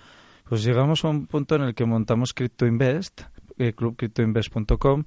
pues 0.48 0.64
llegamos 0.64 1.04
a 1.04 1.08
un 1.08 1.26
punto 1.26 1.56
en 1.56 1.62
el 1.62 1.74
que 1.74 1.84
montamos 1.84 2.32
CryptoInvest, 2.32 3.22
eh, 3.58 3.72
clubcryptoinvest.com, 3.74 5.04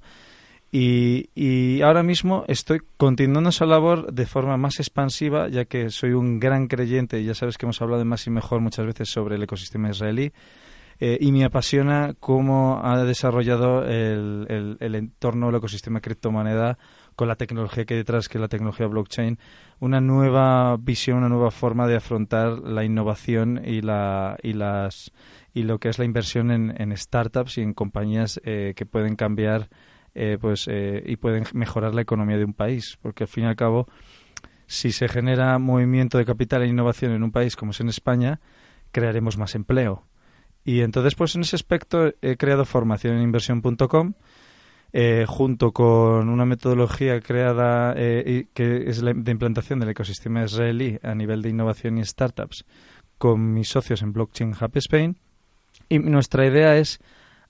y, 0.74 1.28
y, 1.34 1.82
ahora 1.82 2.02
mismo 2.02 2.44
estoy 2.48 2.80
continuando 2.96 3.50
esa 3.50 3.66
labor 3.66 4.10
de 4.10 4.24
forma 4.24 4.56
más 4.56 4.78
expansiva, 4.78 5.48
ya 5.48 5.66
que 5.66 5.90
soy 5.90 6.12
un 6.12 6.40
gran 6.40 6.66
creyente, 6.66 7.20
y 7.20 7.26
ya 7.26 7.34
sabes 7.34 7.58
que 7.58 7.66
hemos 7.66 7.82
hablado 7.82 7.98
de 7.98 8.06
más 8.06 8.26
y 8.26 8.30
mejor 8.30 8.60
muchas 8.60 8.86
veces 8.86 9.10
sobre 9.10 9.36
el 9.36 9.42
ecosistema 9.42 9.90
israelí, 9.90 10.32
eh, 11.04 11.18
y 11.20 11.32
me 11.32 11.44
apasiona 11.44 12.14
cómo 12.20 12.80
ha 12.80 13.02
desarrollado 13.02 13.84
el, 13.84 14.76
el, 14.78 14.94
entorno, 14.94 15.48
el 15.48 15.56
ecosistema 15.56 16.00
criptomoneda 16.00 16.78
con 17.16 17.26
la 17.26 17.34
tecnología 17.34 17.84
que 17.84 17.94
hay 17.94 17.98
detrás, 17.98 18.28
que 18.28 18.38
es 18.38 18.40
la 18.40 18.46
tecnología 18.46 18.86
blockchain, 18.86 19.36
una 19.80 20.00
nueva 20.00 20.76
visión, 20.76 21.18
una 21.18 21.28
nueva 21.28 21.50
forma 21.50 21.88
de 21.88 21.96
afrontar 21.96 22.60
la 22.60 22.84
innovación 22.84 23.60
y, 23.64 23.80
la, 23.80 24.38
y, 24.44 24.52
las, 24.52 25.10
y 25.52 25.64
lo 25.64 25.80
que 25.80 25.88
es 25.88 25.98
la 25.98 26.04
inversión 26.04 26.52
en, 26.52 26.72
en 26.80 26.96
startups 26.96 27.58
y 27.58 27.62
en 27.62 27.74
compañías 27.74 28.40
eh, 28.44 28.74
que 28.76 28.86
pueden 28.86 29.16
cambiar 29.16 29.70
eh, 30.14 30.38
pues, 30.40 30.68
y 30.68 31.16
pueden 31.16 31.46
mejorar 31.52 31.96
la 31.96 32.02
economía 32.02 32.36
de 32.36 32.44
un 32.44 32.54
país. 32.54 32.96
Porque 33.02 33.24
al 33.24 33.28
fin 33.28 33.42
y 33.42 33.46
al 33.48 33.56
cabo, 33.56 33.88
si 34.68 34.92
se 34.92 35.08
genera 35.08 35.58
movimiento 35.58 36.16
de 36.16 36.24
capital 36.24 36.62
e 36.62 36.68
innovación 36.68 37.10
en 37.10 37.24
un 37.24 37.32
país 37.32 37.56
como 37.56 37.72
es 37.72 37.80
en 37.80 37.88
España, 37.88 38.38
crearemos 38.92 39.36
más 39.36 39.56
empleo 39.56 40.06
y 40.64 40.80
entonces, 40.80 41.14
pues 41.14 41.34
en 41.34 41.42
ese 41.42 41.56
aspecto 41.56 42.12
he 42.22 42.36
creado 42.36 42.64
formación 42.64 43.16
en 43.16 43.22
inversión.com 43.22 44.14
eh, 44.94 45.24
junto 45.26 45.72
con 45.72 46.28
una 46.28 46.44
metodología 46.44 47.18
creada 47.22 47.94
eh, 47.96 48.48
que 48.52 48.90
es 48.90 49.02
la, 49.02 49.14
de 49.14 49.30
implantación 49.30 49.80
del 49.80 49.88
ecosistema 49.88 50.44
israelí 50.44 50.98
a 51.02 51.14
nivel 51.14 51.40
de 51.40 51.48
innovación 51.48 51.96
y 51.96 52.04
startups 52.04 52.66
con 53.16 53.54
mis 53.54 53.70
socios 53.70 54.02
en 54.02 54.12
Blockchain 54.12 54.50
Hub 54.50 54.70
Spain. 54.74 55.16
Y 55.88 55.98
nuestra 55.98 56.46
idea 56.46 56.76
es 56.76 57.00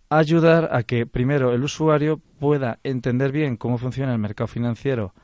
ayudar 0.09 0.69
a 0.73 0.85
que 0.85 1.07
primero 1.07 1.53
el 1.53 1.65
usuario 1.65 2.21
pueda 2.39 2.79
entender 2.85 3.33
bien 3.33 3.57
cómo 3.57 3.79
funciona 3.79 4.13
el 4.13 4.19
mercado 4.19 4.47
financiero 4.47 5.15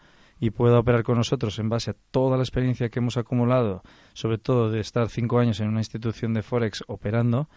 y 0.40 0.50
pueda 0.50 0.78
operar 0.78 1.02
con 1.04 1.18
nosotros 1.18 1.58
en 1.58 1.68
base 1.68 1.90
a 1.90 1.96
toda 2.10 2.36
la 2.36 2.42
experiencia 2.42 2.88
que 2.88 2.98
hemos 2.98 3.16
acumulado, 3.16 3.82
sobre 4.14 4.38
todo 4.38 4.70
de 4.70 4.80
estar 4.80 5.08
cinco 5.08 5.38
años 5.38 5.60
en 5.60 5.68
una 5.68 5.80
institución 5.80 6.32
de 6.34 6.42
Forex 6.42 6.82
operando, 6.86 7.48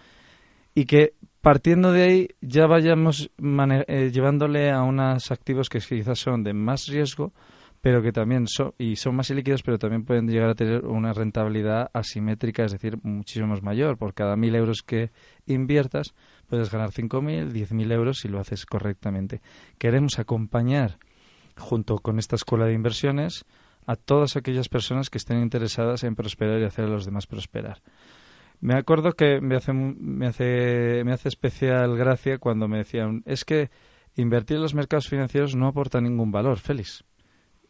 y 0.74 0.86
que 0.86 1.14
partiendo 1.42 1.92
de 1.92 2.04
ahí 2.04 2.28
ya 2.42 2.68
vayamos 2.68 3.32
eh, 3.40 4.12
llevándole 4.14 4.72
a 4.72 4.84
unos 4.84 5.32
activos 5.32 5.70
que 5.70 5.80
quizás 5.80 6.20
son 6.20 6.44
de 6.44 6.54
más 6.54 6.88
riesgo, 6.88 7.34
pero 7.82 8.04
que 8.04 8.12
también 8.12 8.48
son, 8.48 8.74
y 8.78 8.96
son 8.96 9.16
más 9.16 9.32
ilíquidos, 9.32 9.64
pero 9.64 9.80
también 9.80 10.06
pueden 10.06 10.28
llegar 10.28 10.50
a 10.50 10.56
tener 10.56 10.86
una 10.86 11.14
rentabilidad 11.14 11.90
asimétrica, 11.94 12.64
es 12.64 12.74
decir, 12.74 13.00
muchísimo 13.02 13.48
más 13.48 13.64
mayor. 13.64 13.98
Por 13.98 14.14
cada 14.14 14.36
mil 14.36 14.54
euros 14.54 14.84
que 14.84 15.10
inviertas, 15.48 16.14
puedes 16.48 16.70
ganar 16.72 16.92
cinco 16.92 17.24
mil, 17.24 17.52
diez 17.52 17.72
mil 17.72 17.92
euros 17.92 18.20
si 18.20 18.28
lo 18.28 18.40
haces 18.40 18.68
correctamente. 18.68 19.42
Queremos 19.80 20.20
acompañar, 20.20 21.00
junto 21.58 21.98
con 21.98 22.20
esta 22.20 22.36
escuela 22.36 22.66
de 22.66 22.74
inversiones, 22.74 23.46
a 23.88 23.96
todas 23.96 24.36
aquellas 24.36 24.70
personas 24.70 25.10
que 25.10 25.18
estén 25.18 25.42
interesadas 25.42 26.04
en 26.04 26.16
prosperar 26.16 26.62
y 26.62 26.66
hacer 26.66 26.86
a 26.86 26.90
los 26.90 27.06
demás 27.06 27.26
prosperar. 27.26 27.82
Me 28.62 28.76
acuerdo 28.76 29.14
que 29.14 29.42
me 29.42 29.56
hace, 29.56 29.74
me 29.74 30.28
hace, 30.28 31.04
me 31.04 31.14
hace 31.14 31.30
especial 31.30 31.98
gracia 31.98 32.38
cuando 32.38 32.68
me 32.68 32.78
decían, 32.78 33.24
es 33.26 33.44
que 33.44 33.72
invertir 34.16 34.58
en 34.58 34.62
los 34.62 34.76
mercados 34.76 35.08
financieros 35.10 35.56
no 35.56 35.66
aporta 35.66 36.00
ningún 36.00 36.32
valor, 36.32 36.60
Félix. 36.60 37.04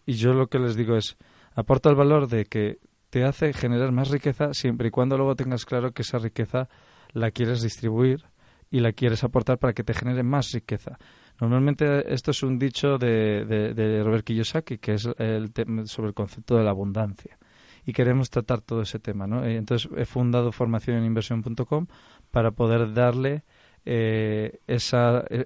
Y 0.05 0.13
yo 0.13 0.33
lo 0.33 0.47
que 0.47 0.59
les 0.59 0.75
digo 0.75 0.97
es, 0.97 1.15
aporta 1.55 1.89
el 1.89 1.95
valor 1.95 2.27
de 2.27 2.43
que 2.43 2.79
te 3.09 3.23
hace 3.23 3.53
generar 3.53 3.93
más 3.93 4.09
riqueza 4.09 4.53
siempre 4.53 4.89
y 4.89 4.91
cuando 4.91 5.15
luego 5.15 5.35
tengas 5.35 5.63
claro 5.63 5.93
que 5.93 6.01
esa 6.01 6.17
riqueza 6.17 6.67
la 7.13 7.31
quieres 7.31 7.61
distribuir 7.61 8.25
y 8.69 8.81
la 8.81 8.91
quieres 8.91 9.23
aportar 9.23 9.59
para 9.59 9.71
que 9.71 9.85
te 9.85 9.93
genere 9.93 10.23
más 10.23 10.51
riqueza. 10.51 10.97
Normalmente 11.39 12.13
esto 12.13 12.31
es 12.31 12.43
un 12.43 12.59
dicho 12.59 12.97
de, 12.97 13.45
de, 13.45 14.03
Robert 14.03 14.25
Kiyosaki, 14.25 14.77
que 14.77 14.95
es 14.95 15.07
el 15.17 15.51
sobre 15.85 16.09
el 16.09 16.13
concepto 16.13 16.57
de 16.57 16.65
la 16.65 16.71
abundancia 16.71 17.37
y 17.85 17.93
queremos 17.93 18.29
tratar 18.29 18.61
todo 18.61 18.81
ese 18.81 18.99
tema. 18.99 19.27
¿no? 19.27 19.43
Eh, 19.45 19.55
entonces 19.55 19.89
he 19.97 20.05
fundado 20.05 20.51
formación 20.51 20.97
en 20.97 21.05
inversión.com 21.05 21.87
para 22.31 22.51
poder 22.51 22.93
darle 22.93 23.43
eh, 23.85 24.59
ese 24.67 24.97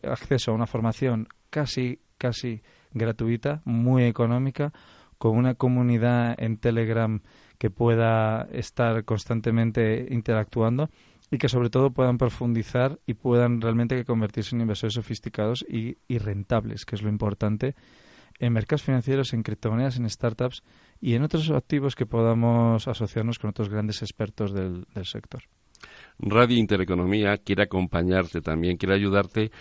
acceso 0.04 0.51
a 0.51 0.54
una 0.54 0.68
formación 0.68 1.27
casi, 1.50 2.00
casi 2.18 2.62
gratuita, 2.92 3.62
muy 3.65 4.04
económica, 4.04 4.74
con 5.18 5.38
una 5.38 5.56
comunidad 5.56 6.36
en 6.38 6.58
Telegram 6.58 7.22
que 7.58 7.70
pueda 7.70 8.48
estar 8.51 9.06
constantemente 9.06 10.08
interactuando 10.10 10.89
y 11.32 11.38
que 11.38 11.50
sobre 11.50 11.70
todo 11.70 11.92
puedan 11.92 12.18
profundizar 12.18 13.00
y 13.06 13.13
puedan 13.13 13.62
realmente 13.62 14.04
convertirse 14.04 14.56
en 14.56 14.62
inversores 14.62 14.94
sofisticados 14.94 15.65
y 15.68 16.18
rentables, 16.18 16.86
que 16.86 16.96
es 16.96 17.01
lo 17.01 17.10
importante 17.10 17.75
en 18.39 18.54
mercados 18.54 18.84
financieros, 18.84 19.34
en 19.34 19.44
criptomonedas, 19.44 19.98
en 19.98 20.10
startups 20.10 20.63
y 21.00 21.15
en 21.15 21.24
otros 21.24 21.50
activos 21.51 21.96
que 21.96 22.06
podamos 22.06 22.88
asociarnos 22.88 23.39
con 23.39 23.50
otros 23.50 23.70
grandes 23.70 24.01
expertos 24.01 24.54
del, 24.54 24.86
sector. 25.04 25.44
Radio 26.20 26.58
Intereconomía 26.58 27.38
quiere 27.38 27.63
acompañarte 27.63 28.42
también, 28.42 28.77
quiere 28.77 28.96
ayudarte 28.96 29.51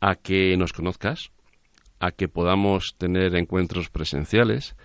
a 0.00 0.14
que 0.14 0.56
nos 0.56 0.72
conozcas, 0.72 1.30
a 1.98 2.12
que 2.12 2.28
podamos 2.28 2.94
tener 2.98 3.34
encuentros 3.36 3.90
presenciales, 3.90 4.76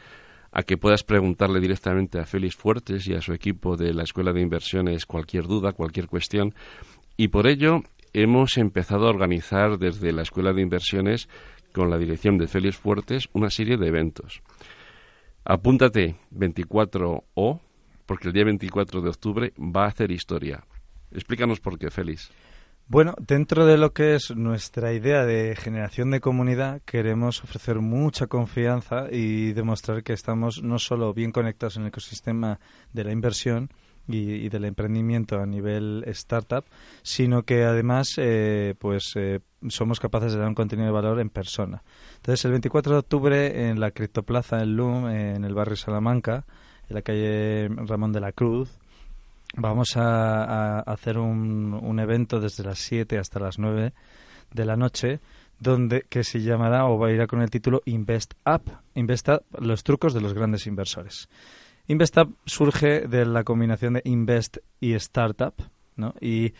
a 0.51 0.63
que 0.63 0.77
puedas 0.77 1.03
preguntarle 1.03 1.59
directamente 1.59 2.19
a 2.19 2.25
Félix 2.25 2.55
Fuertes 2.55 3.07
y 3.07 3.13
a 3.13 3.21
su 3.21 3.33
equipo 3.33 3.77
de 3.77 3.93
la 3.93 4.03
Escuela 4.03 4.33
de 4.33 4.41
Inversiones 4.41 5.05
cualquier 5.05 5.45
duda, 5.47 5.71
cualquier 5.71 6.07
cuestión. 6.07 6.53
Y 7.15 7.29
por 7.29 7.47
ello 7.47 7.83
hemos 8.13 8.57
empezado 8.57 9.07
a 9.07 9.11
organizar 9.11 9.77
desde 9.77 10.11
la 10.11 10.23
Escuela 10.23 10.51
de 10.53 10.61
Inversiones, 10.61 11.29
con 11.71 11.89
la 11.89 11.97
dirección 11.97 12.37
de 12.37 12.47
Félix 12.47 12.77
Fuertes, 12.77 13.29
una 13.33 13.49
serie 13.49 13.77
de 13.77 13.87
eventos. 13.87 14.41
Apúntate 15.43 16.15
24O, 16.33 17.59
porque 18.05 18.27
el 18.27 18.33
día 18.33 18.45
24 18.45 19.01
de 19.01 19.09
octubre 19.09 19.53
va 19.57 19.85
a 19.85 19.87
hacer 19.87 20.11
historia. 20.11 20.63
Explícanos 21.11 21.59
por 21.59 21.77
qué, 21.79 21.89
Félix. 21.89 22.31
Bueno, 22.87 23.15
dentro 23.25 23.65
de 23.65 23.77
lo 23.77 23.93
que 23.93 24.15
es 24.15 24.35
nuestra 24.35 24.91
idea 24.91 25.25
de 25.25 25.55
generación 25.55 26.11
de 26.11 26.19
comunidad, 26.19 26.81
queremos 26.85 27.41
ofrecer 27.41 27.79
mucha 27.79 28.27
confianza 28.27 29.07
y 29.09 29.53
demostrar 29.53 30.03
que 30.03 30.11
estamos 30.11 30.61
no 30.61 30.77
solo 30.77 31.13
bien 31.13 31.31
conectados 31.31 31.77
en 31.77 31.83
el 31.83 31.87
ecosistema 31.87 32.59
de 32.91 33.05
la 33.05 33.13
inversión, 33.13 33.69
y, 34.07 34.49
del 34.49 34.65
emprendimiento 34.65 35.39
a 35.39 35.45
nivel 35.45 36.03
startup, 36.07 36.65
sino 37.01 37.43
que 37.43 37.63
además 37.63 38.13
eh, 38.17 38.75
pues 38.79 39.13
eh, 39.15 39.39
somos 39.69 39.99
capaces 39.99 40.33
de 40.33 40.39
dar 40.39 40.47
un 40.47 40.55
contenido 40.55 40.87
de 40.87 40.93
valor 40.93 41.19
en 41.19 41.29
persona. 41.29 41.83
Entonces, 42.17 42.43
el 42.45 42.51
24 42.51 42.93
de 42.93 42.99
octubre 42.99 43.69
en 43.69 43.79
la 43.79 43.91
Criptoplaza 43.91 44.61
en 44.61 44.75
Loom, 44.75 45.07
en 45.09 45.45
el 45.45 45.53
barrio 45.53 45.75
Salamanca, 45.75 46.45
en 46.89 46.95
la 46.95 47.01
calle 47.01 47.69
Ramón 47.69 48.11
de 48.11 48.19
la 48.19 48.31
Cruz, 48.31 48.77
Vamos 49.57 49.97
a, 49.97 50.79
hacer 50.79 51.17
un, 51.17 51.73
un, 51.73 51.99
evento 51.99 52.39
desde 52.39 52.63
las 52.63 52.79
7 52.79 53.17
hasta 53.17 53.37
las 53.37 53.59
9 53.59 53.91
de 54.53 54.65
la 54.65 54.77
noche 54.77 55.19
donde 55.61 56.05
que 56.09 56.23
se 56.23 56.41
llamará 56.41 56.87
o 56.87 56.97
va 56.97 57.07
a 57.07 57.11
ir 57.11 57.25
con 57.27 57.41
el 57.41 57.49
título 57.49 57.81
Invest 57.85 58.33
Up, 58.45 58.63
Invest 58.95 59.29
Up, 59.29 59.43
los 59.59 59.83
trucos 59.83 60.13
de 60.13 60.21
los 60.21 60.33
grandes 60.33 60.65
inversores. 60.65 61.29
Invest 61.91 62.17
Up 62.19 62.37
surge 62.45 63.07
de 63.07 63.25
la 63.25 63.43
combinación 63.43 63.93
de 63.95 64.01
Invest 64.05 64.59
y 64.79 64.93
Startup, 64.93 65.53
¿no? 65.97 66.13
Y 66.21 66.53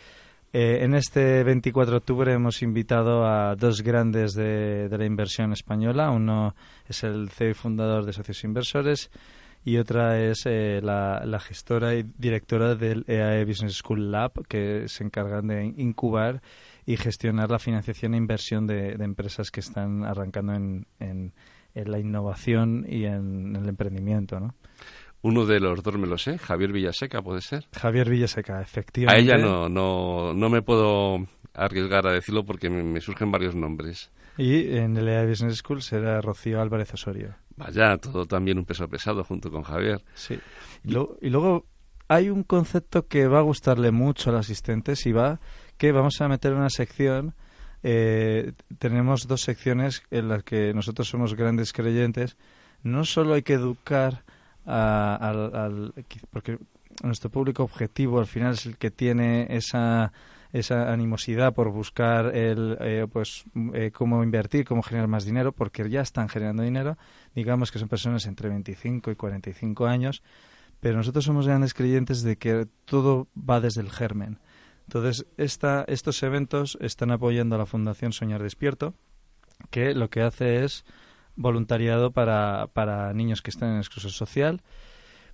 eh, 0.52 0.80
en 0.82 0.94
este 0.94 1.42
24 1.42 1.92
de 1.92 1.96
octubre 1.96 2.32
hemos 2.34 2.60
invitado 2.60 3.26
a 3.26 3.56
dos 3.56 3.80
grandes 3.80 4.34
de, 4.34 4.90
de 4.90 4.98
la 4.98 5.06
inversión 5.06 5.52
española. 5.52 6.10
Uno 6.10 6.54
es 6.86 7.02
el 7.02 7.30
CEO 7.30 7.50
y 7.50 7.54
fundador 7.54 8.04
de 8.04 8.12
Socios 8.12 8.44
Inversores 8.44 9.10
y 9.64 9.76
otra 9.76 10.20
es 10.20 10.42
eh, 10.46 10.80
la, 10.82 11.38
gestora 11.40 11.94
y 11.94 12.02
directora 12.02 12.74
del 12.74 13.04
EAE 13.06 13.40
e 13.40 13.44
Business 13.44 13.76
School 13.76 14.10
Lab, 14.10 14.32
que 14.48 14.88
se 14.88 15.04
encargan 15.04 15.46
de 15.46 15.64
incubar 15.76 16.42
y 16.84 16.96
gestionar 16.96 17.50
la 17.50 17.58
financiación 17.58 18.14
e 18.14 18.16
inversión 18.16 18.66
de, 18.66 18.92
empresas 18.94 19.50
que 19.50 19.60
están 19.60 20.04
arrancando 20.04 20.54
en, 20.54 20.86
en, 20.98 21.32
la 21.74 21.98
innovación 21.98 22.84
y 22.88 23.04
en, 23.04 23.56
el 23.56 23.68
emprendimiento, 23.68 24.40
¿no? 24.40 24.54
Uno 25.22 25.46
de 25.46 25.60
los 25.60 25.82
dos 25.82 25.96
me 25.98 26.08
lo 26.08 26.18
sé, 26.18 26.36
Javier 26.36 26.72
Villaseca, 26.72 27.22
¿puede 27.22 27.40
ser? 27.40 27.66
Javier 27.72 28.10
Villaseca, 28.10 28.60
efectivamente. 28.60 29.32
A 29.32 29.36
ella 29.36 29.42
no, 29.42 29.68
no, 29.68 30.34
no 30.34 30.50
me 30.50 30.62
puedo 30.62 31.26
arriesgar 31.54 32.06
a 32.06 32.12
decirlo 32.12 32.44
porque 32.44 32.70
me, 32.70 33.00
surgen 33.00 33.30
varios 33.30 33.54
nombres. 33.54 34.10
Y 34.36 34.76
en 34.76 34.96
el 34.96 35.08
EA 35.08 35.24
Business 35.24 35.58
School 35.58 35.82
será 35.82 36.20
Rocío 36.20 36.60
Álvarez 36.60 36.92
Osorio. 36.94 37.34
Vaya, 37.56 37.96
todo 37.98 38.26
también 38.26 38.58
un 38.58 38.64
peso 38.64 38.88
pesado 38.88 39.22
junto 39.24 39.50
con 39.50 39.62
Javier. 39.62 40.02
Sí. 40.14 40.38
Y, 40.84 41.28
luego 41.28 41.66
hay 42.08 42.30
un 42.30 42.42
concepto 42.42 43.06
que 43.06 43.28
va 43.28 43.38
a 43.38 43.42
gustarle 43.42 43.90
mucho 43.90 44.30
al 44.30 44.36
asistente 44.36 44.94
y 45.04 45.12
va 45.12 45.40
que 45.76 45.92
vamos 45.92 46.20
a 46.20 46.28
meter 46.28 46.54
una 46.54 46.70
sección. 46.70 47.34
Eh, 47.84 48.52
tenemos 48.78 49.26
dos 49.26 49.42
secciones 49.42 50.02
en 50.10 50.28
las 50.28 50.44
que 50.44 50.72
nosotros 50.72 51.08
somos 51.08 51.34
grandes 51.34 51.72
creyentes. 51.72 52.36
No 52.82 53.04
solo 53.04 53.34
hay 53.34 53.42
que 53.42 53.54
educar 53.54 54.24
al, 54.64 55.92
porque 56.30 56.58
nuestro 57.02 57.30
público 57.30 57.62
objetivo 57.62 58.18
al 58.18 58.26
final 58.26 58.52
es 58.52 58.66
el 58.66 58.76
que 58.76 58.90
tiene 58.90 59.46
esa 59.50 60.12
esa 60.52 60.92
animosidad 60.92 61.54
por 61.54 61.70
buscar 61.70 62.36
el 62.36 62.76
eh, 62.80 63.06
pues 63.10 63.44
eh, 63.72 63.90
cómo 63.90 64.22
invertir, 64.22 64.66
cómo 64.66 64.82
generar 64.82 65.08
más 65.08 65.24
dinero, 65.24 65.52
porque 65.52 65.88
ya 65.88 66.02
están 66.02 66.28
generando 66.28 66.62
dinero. 66.62 66.98
Digamos 67.34 67.72
que 67.72 67.78
son 67.78 67.88
personas 67.88 68.26
entre 68.26 68.50
25 68.50 69.10
y 69.10 69.16
45 69.16 69.86
años, 69.86 70.22
pero 70.78 70.98
nosotros 70.98 71.24
somos 71.24 71.46
grandes 71.46 71.72
creyentes 71.72 72.22
de 72.22 72.36
que 72.36 72.66
todo 72.84 73.28
va 73.34 73.60
desde 73.60 73.80
el 73.80 73.90
germen. 73.90 74.40
Entonces, 74.86 75.26
esta, 75.38 75.84
estos 75.88 76.22
eventos 76.22 76.76
están 76.80 77.12
apoyando 77.12 77.54
a 77.54 77.58
la 77.58 77.66
Fundación 77.66 78.12
Soñar 78.12 78.42
Despierto, 78.42 78.94
que 79.70 79.94
lo 79.94 80.10
que 80.10 80.20
hace 80.20 80.64
es 80.64 80.84
voluntariado 81.36 82.12
para, 82.12 82.68
para 82.72 83.12
niños 83.12 83.42
que 83.42 83.50
están 83.50 83.70
en 83.70 83.78
exclusión 83.78 84.12
social. 84.12 84.62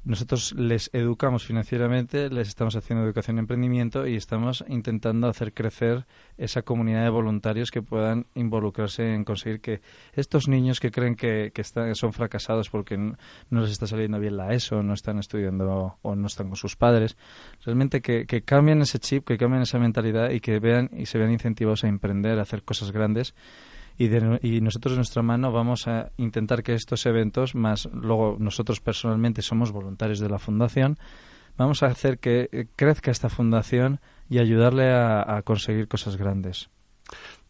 Nosotros 0.04 0.54
les 0.56 0.90
educamos 0.94 1.44
financieramente, 1.44 2.30
les 2.30 2.48
estamos 2.48 2.76
haciendo 2.76 3.04
educación 3.04 3.36
en 3.36 3.40
emprendimiento 3.40 4.06
y 4.06 4.14
estamos 4.14 4.64
intentando 4.68 5.26
hacer 5.26 5.52
crecer 5.52 6.06
esa 6.36 6.62
comunidad 6.62 7.02
de 7.02 7.10
voluntarios 7.10 7.70
que 7.70 7.82
puedan 7.82 8.26
involucrarse 8.34 9.12
en 9.12 9.24
conseguir 9.24 9.60
que 9.60 9.80
estos 10.12 10.46
niños 10.46 10.78
que 10.78 10.92
creen 10.92 11.16
que, 11.16 11.52
están, 11.56 11.94
son 11.96 12.12
fracasados 12.12 12.70
porque 12.70 12.96
no, 12.96 13.16
les 13.50 13.70
está 13.70 13.88
saliendo 13.88 14.20
bien 14.20 14.36
la 14.36 14.54
ESO, 14.54 14.84
no 14.84 14.94
están 14.94 15.18
estudiando 15.18 15.98
o 16.00 16.14
no 16.14 16.26
están 16.28 16.46
con 16.46 16.56
sus 16.56 16.76
padres, 16.76 17.16
realmente 17.64 18.00
que, 18.00 18.24
que 18.26 18.42
cambien 18.42 18.80
ese 18.80 19.00
chip, 19.00 19.26
que 19.26 19.36
cambien 19.36 19.62
esa 19.62 19.80
mentalidad 19.80 20.30
y 20.30 20.40
que 20.40 20.60
vean 20.60 20.90
y 20.96 21.06
se 21.06 21.18
vean 21.18 21.32
incentivados 21.32 21.82
a 21.82 21.88
emprender, 21.88 22.38
a 22.38 22.42
hacer 22.42 22.62
cosas 22.62 22.92
grandes 22.92 23.34
y, 23.98 24.60
nosotros 24.60 24.92
en 24.92 24.98
nuestra 24.98 25.22
mano 25.22 25.50
vamos 25.50 25.88
a 25.88 26.12
intentar 26.16 26.62
que 26.62 26.74
estos 26.74 27.04
eventos, 27.04 27.56
más 27.56 27.88
luego 27.92 28.36
nosotros 28.38 28.80
personalmente 28.80 29.42
somos 29.42 29.72
voluntarios 29.72 30.20
de 30.20 30.28
la 30.28 30.38
fundación, 30.38 30.96
vamos 31.56 31.82
a 31.82 31.86
hacer 31.86 32.18
que 32.18 32.48
eh, 32.52 32.66
crezca 32.76 33.10
esta 33.10 33.28
fundación 33.28 34.00
y 34.30 34.38
ayudarle 34.38 34.92
a, 34.92 35.42
conseguir 35.44 35.88
cosas 35.88 36.16
grandes. 36.16 36.70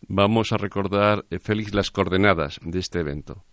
Vamos 0.06 0.52
a 0.52 0.56
recordar, 0.56 1.26
eh, 1.30 1.38
Félix, 1.38 1.74
las 1.74 1.90
coordenadas 1.90 2.60
de 2.62 2.78
este 2.78 3.00
evento. 3.00 3.44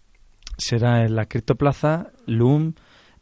Será 0.58 1.04
en 1.04 1.16
la 1.16 1.26
Criptoplaza 1.26 2.12
LUM, 2.28 2.76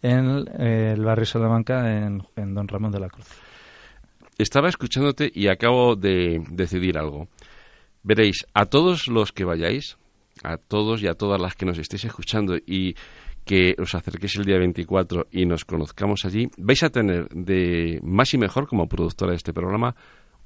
en 0.03 0.45
eh, 0.59 0.93
el 0.95 1.03
barrio 1.03 1.25
Salamanca, 1.25 1.97
en, 1.97 2.21
en 2.35 2.53
Don 2.53 2.67
Ramón 2.67 2.91
de 2.91 2.99
la 2.99 3.09
Cruz. 3.09 3.27
Estaba 4.37 4.69
escuchándote 4.69 5.31
y 5.33 5.47
acabo 5.47 5.95
de 5.95 6.43
decidir 6.51 6.97
algo. 6.97 7.27
Veréis, 8.03 8.45
a 8.53 8.65
todos 8.65 9.07
los 9.07 9.31
que 9.31 9.45
vayáis, 9.45 9.97
a 10.43 10.57
todos 10.57 11.01
y 11.01 11.07
a 11.07 11.13
todas 11.13 11.39
las 11.39 11.55
que 11.55 11.65
nos 11.65 11.77
estéis 11.77 12.03
escuchando 12.03 12.57
y 12.57 12.95
que 13.45 13.75
os 13.79 13.95
acerquéis 13.95 14.35
el 14.35 14.43
día 14.43 14.57
24 14.57 15.27
y 15.31 15.45
nos 15.45 15.63
conozcamos 15.63 16.25
allí, 16.25 16.49
vais 16.57 16.83
a 16.83 16.89
tener 16.89 17.29
de 17.29 18.01
más 18.03 18.33
y 18.33 18.37
mejor 18.37 18.67
como 18.67 18.87
productora 18.87 19.31
de 19.31 19.37
este 19.37 19.53
programa 19.53 19.95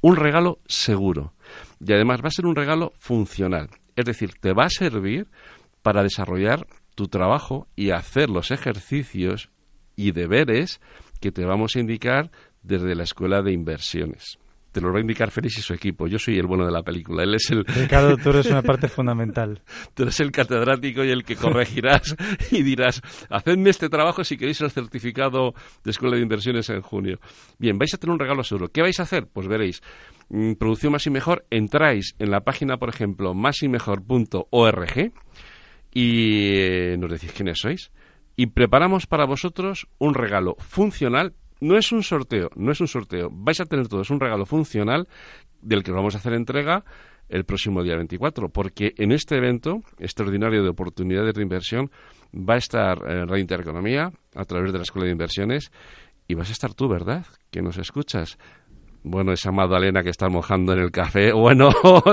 un 0.02 0.16
regalo 0.16 0.60
seguro. 0.68 1.34
Y 1.80 1.92
además 1.94 2.22
va 2.24 2.28
a 2.28 2.32
ser 2.32 2.46
un 2.46 2.56
regalo 2.56 2.94
funcional. 3.00 3.70
Es 3.96 4.06
decir, 4.06 4.34
te 4.40 4.54
va 4.54 4.66
a 4.66 4.70
servir 4.70 5.28
para 5.82 6.04
desarrollar 6.04 6.68
tu 6.94 7.08
trabajo 7.08 7.68
y 7.76 7.90
hacer 7.90 8.30
los 8.30 8.52
ejercicios 8.52 9.50
y 9.96 10.12
deberes 10.12 10.80
que 11.20 11.32
te 11.32 11.44
vamos 11.46 11.76
a 11.76 11.80
indicar 11.80 12.30
desde 12.62 12.94
la 12.94 13.04
Escuela 13.04 13.42
de 13.42 13.52
Inversiones 13.52 14.38
te 14.78 14.86
lo 14.86 14.92
va 14.92 15.00
a 15.00 15.02
indicar 15.02 15.32
Félix 15.32 15.58
y 15.58 15.62
su 15.64 15.74
equipo. 15.74 16.06
Yo 16.06 16.20
soy 16.20 16.38
el 16.38 16.46
bueno 16.46 16.64
de 16.64 16.72
la 16.72 16.84
película. 16.84 17.24
Él 17.24 17.34
es 17.34 17.50
el. 17.50 17.66
Ricardo, 17.76 18.16
tú 18.16 18.30
eres 18.30 18.46
una 18.46 18.62
parte 18.64 18.88
fundamental. 18.88 19.60
tú 19.96 20.04
eres 20.04 20.20
el 20.20 20.32
catedrático 20.32 21.04
y 21.04 21.10
el 21.10 21.24
que 21.24 21.36
corregirás 21.36 22.16
y 22.52 22.62
dirás: 22.62 23.02
hacedme 23.32 23.72
este 23.72 23.90
trabajo 23.90 24.24
si 24.24 24.38
queréis 24.38 24.62
el 24.62 24.70
certificado 24.70 25.56
de 25.84 25.90
Escuela 25.90 26.16
de 26.16 26.22
Inversiones 26.22 26.70
en 26.70 26.82
junio. 26.82 27.20
Bien, 27.58 27.80
vais 27.80 27.92
a 27.96 27.98
tener 27.98 28.14
un 28.14 28.20
regalo 28.20 28.44
seguro. 28.44 28.68
¿Qué 28.68 28.84
vais 28.84 29.00
a 29.00 29.04
hacer? 29.04 29.26
Pues 29.26 29.48
veréis. 29.48 29.82
Mm, 30.30 30.54
producción 30.54 30.92
Más 30.92 31.08
y 31.08 31.10
Mejor, 31.10 31.48
entráis 31.50 32.14
en 32.20 32.30
la 32.30 32.42
página, 32.42 32.78
por 32.78 32.90
ejemplo, 32.90 33.34
másimejor.org 33.34 35.12
y 35.92 36.50
eh, 36.54 36.98
nos 37.00 37.10
decís 37.10 37.32
quiénes 37.32 37.58
sois. 37.58 37.92
Y 38.36 38.46
preparamos 38.48 39.08
para 39.08 39.26
vosotros 39.26 39.88
un 39.98 40.14
regalo 40.14 40.56
funcional 40.60 41.34
no 41.62 41.78
es 41.78 41.92
un 41.92 42.04
sorteo, 42.04 42.50
no 42.56 42.72
es 42.72 42.82
un 42.82 42.88
sorteo. 42.88 43.30
Vais 43.32 43.60
a 43.60 43.66
tener 43.66 43.88
todos 43.88 44.10
un 44.10 44.20
regalo 44.20 44.46
funcional 44.46 45.08
del 45.62 45.84
que 45.84 45.92
vamos 45.92 46.16
a 46.16 46.20
hacer 46.20 46.34
entrega 46.34 46.84
el 47.30 47.44
próximo 47.44 47.84
día 47.84 47.96
24, 47.96 48.50
porque 48.50 48.94
en 48.98 49.12
este 49.12 49.36
evento 49.36 49.82
extraordinario 50.00 50.64
de 50.64 50.70
oportunidades 50.70 51.34
de 51.34 51.42
inversión 51.42 51.92
va 52.34 52.56
a 52.56 52.58
estar 52.58 53.00
eh, 53.00 53.26
Radio 53.26 53.42
Intereconomía 53.42 54.12
a 54.36 54.46
través 54.46 54.72
de 54.72 54.80
la 54.80 54.84
Escuela 54.84 55.06
de 55.06 55.12
Inversiones 55.12 55.72
y 56.28 56.36
vas 56.36 56.50
a 56.50 56.54
estar 56.54 56.74
tú, 56.74 56.88
¿verdad? 56.88 57.26
Que 57.52 57.62
nos 57.62 57.78
escuchas. 57.78 58.38
Bueno, 59.04 59.32
esa 59.32 59.52
Magdalena 59.52 60.04
que 60.04 60.10
está 60.10 60.28
mojando 60.28 60.74
en 60.74 60.80
el 60.80 60.92
café, 60.92 61.32
bueno, 61.34 61.70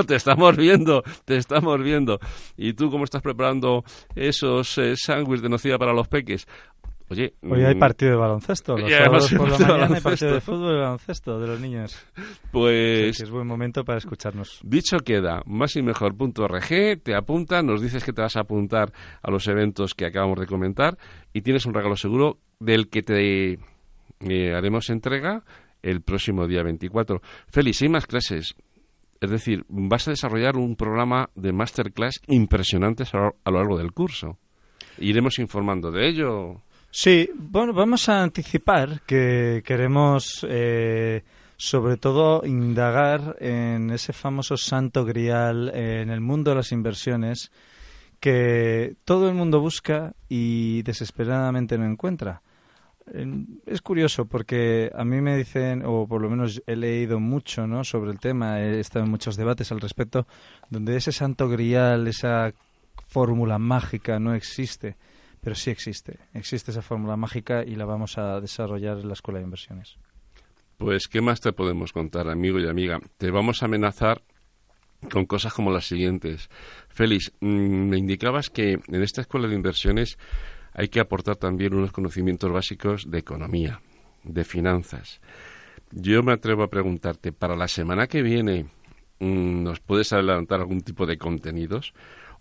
te 0.07 0.15
estamos 0.15 0.55
viendo, 0.55 1.03
te 1.25 1.37
estamos 1.37 1.81
viendo. 1.81 2.19
¿Y 2.55 2.73
tú 2.73 2.89
cómo 2.89 3.03
estás 3.03 3.21
preparando 3.21 3.83
esos 4.15 4.77
eh, 4.77 4.95
sándwiches 4.95 5.41
de 5.41 5.49
nocilla 5.49 5.77
para 5.77 5.93
los 5.93 6.07
peques? 6.07 6.47
Oye, 7.07 7.35
Hoy 7.43 7.63
hay 7.63 7.75
mm, 7.75 7.79
partido 7.79 8.11
de 8.11 8.17
baloncesto. 8.17 8.77
Los 8.77 8.91
sábados 8.91 9.33
por 9.33 9.59
la 9.59 9.85
hay 9.85 10.01
partido 10.01 10.33
de 10.33 10.41
fútbol 10.41 10.75
y 10.75 10.79
baloncesto 10.79 11.39
de 11.39 11.47
los 11.47 11.59
niños. 11.59 12.03
Pues 12.51 13.21
es 13.21 13.29
buen 13.29 13.45
momento 13.45 13.85
para 13.85 13.99
escucharnos. 13.99 14.59
Dicho 14.63 14.97
queda, 14.97 15.43
más 15.45 15.75
y 15.75 15.83
mejor.org, 15.83 17.01
te 17.03 17.15
apunta, 17.15 17.61
nos 17.61 17.81
dices 17.81 18.03
que 18.03 18.11
te 18.11 18.21
vas 18.21 18.35
a 18.37 18.41
apuntar 18.41 18.91
a 19.21 19.29
los 19.29 19.47
eventos 19.47 19.93
que 19.93 20.05
acabamos 20.05 20.39
de 20.39 20.47
comentar 20.47 20.97
y 21.31 21.41
tienes 21.41 21.65
un 21.65 21.75
regalo 21.75 21.95
seguro 21.95 22.39
del 22.59 22.89
que 22.89 23.03
te 23.03 23.59
eh, 24.21 24.53
haremos 24.55 24.89
entrega 24.89 25.43
el 25.83 26.01
próximo 26.01 26.47
día 26.47 26.63
24. 26.63 27.21
Félix, 27.47 27.83
hay 27.83 27.89
más 27.89 28.07
clases. 28.07 28.55
Es 29.21 29.29
decir, 29.29 29.63
vas 29.69 30.07
a 30.07 30.11
desarrollar 30.11 30.57
un 30.57 30.75
programa 30.75 31.29
de 31.35 31.53
masterclass 31.53 32.21
impresionantes 32.27 33.13
a 33.13 33.19
lo 33.19 33.57
largo 33.57 33.77
del 33.77 33.91
curso. 33.91 34.39
Iremos 34.97 35.39
informando 35.39 35.91
de 35.91 36.07
ello. 36.07 36.61
Sí, 36.97 37.29
bueno, 37.35 37.73
vamos 37.73 38.07
a 38.07 38.23
anticipar 38.23 39.01
que 39.01 39.63
queremos 39.65 40.45
eh, 40.49 41.25
sobre 41.57 41.97
todo 41.97 42.45
indagar 42.45 43.35
en 43.41 43.89
ese 43.89 44.13
famoso 44.13 44.55
santo 44.55 45.03
grial 45.03 45.73
eh, 45.73 46.03
en 46.03 46.09
el 46.09 46.21
mundo 46.21 46.51
de 46.51 46.55
las 46.55 46.71
inversiones 46.71 47.51
que 48.21 48.95
todo 49.03 49.27
el 49.27 49.35
mundo 49.35 49.59
busca 49.59 50.13
y 50.29 50.83
desesperadamente 50.83 51.77
no 51.77 51.85
encuentra. 51.85 52.41
Es 53.65 53.81
curioso 53.81 54.23
porque 54.23 54.89
a 54.95 55.03
mí 55.03 55.19
me 55.19 55.35
dicen, 55.35 55.83
o 55.85 56.07
por 56.07 56.21
lo 56.21 56.29
menos 56.29 56.63
he 56.65 56.77
leído 56.77 57.19
mucho 57.19 57.67
¿no? 57.67 57.83
sobre 57.83 58.11
el 58.11 58.21
tema, 58.21 58.61
he 58.61 58.79
estado 58.79 59.03
en 59.03 59.11
muchos 59.11 59.35
debates 59.35 59.69
al 59.73 59.81
respecto, 59.81 60.27
donde 60.69 60.95
ese 60.95 61.11
santo 61.11 61.49
grial, 61.49 62.07
esa 62.07 62.53
fórmula 63.09 63.59
mágica 63.59 64.17
no 64.17 64.33
existe, 64.33 64.95
pero 65.45 65.55
sí 65.55 65.69
existe. 65.69 66.17
Existe 66.33 66.71
esa 66.71 66.81
fórmula 66.81 67.15
mágica 67.17 67.63
y 67.63 67.75
la 67.75 67.85
vamos 67.85 68.17
a 68.17 68.41
desarrollar 68.41 68.97
en 68.97 69.09
la 69.09 69.13
Escuela 69.13 69.37
de 69.37 69.45
Inversiones. 69.45 69.95
Pues, 70.79 71.07
¿qué 71.07 71.21
más 71.21 71.39
te 71.39 71.53
podemos 71.53 71.93
contar, 71.93 72.29
amigo 72.29 72.59
y 72.59 72.67
amiga? 72.67 72.99
Te 73.19 73.29
vamos 73.29 73.61
a 73.61 73.65
amenazar 73.65 74.23
con 75.11 75.27
cosas 75.27 75.53
como 75.53 75.69
las 75.69 75.85
siguientes. 75.85 76.49
Félix, 76.89 77.31
mm, 77.41 77.45
me 77.47 77.97
indicabas 77.99 78.49
que 78.49 78.79
en 78.87 79.03
esta 79.03 79.21
escuela 79.21 79.47
de 79.47 79.53
inversiones 79.53 80.17
hay 80.73 80.87
que 80.87 80.99
aportar 80.99 81.35
también 81.35 81.75
unos 81.75 81.91
conocimientos 81.91 82.51
básicos 82.51 83.11
de 83.11 83.19
economía, 83.19 83.81
de 84.23 84.45
finanzas. 84.45 85.21
Yo 85.91 86.23
me 86.23 86.33
atrevo 86.33 86.63
a 86.63 86.71
preguntarte, 86.71 87.33
para 87.33 87.55
la 87.55 87.67
semana 87.67 88.07
que 88.07 88.23
viene, 88.23 88.65
mm, 89.19 89.61
¿nos 89.61 89.79
puedes 89.79 90.11
adelantar 90.11 90.61
algún 90.61 90.81
tipo 90.81 91.05
de 91.05 91.19
contenidos? 91.19 91.93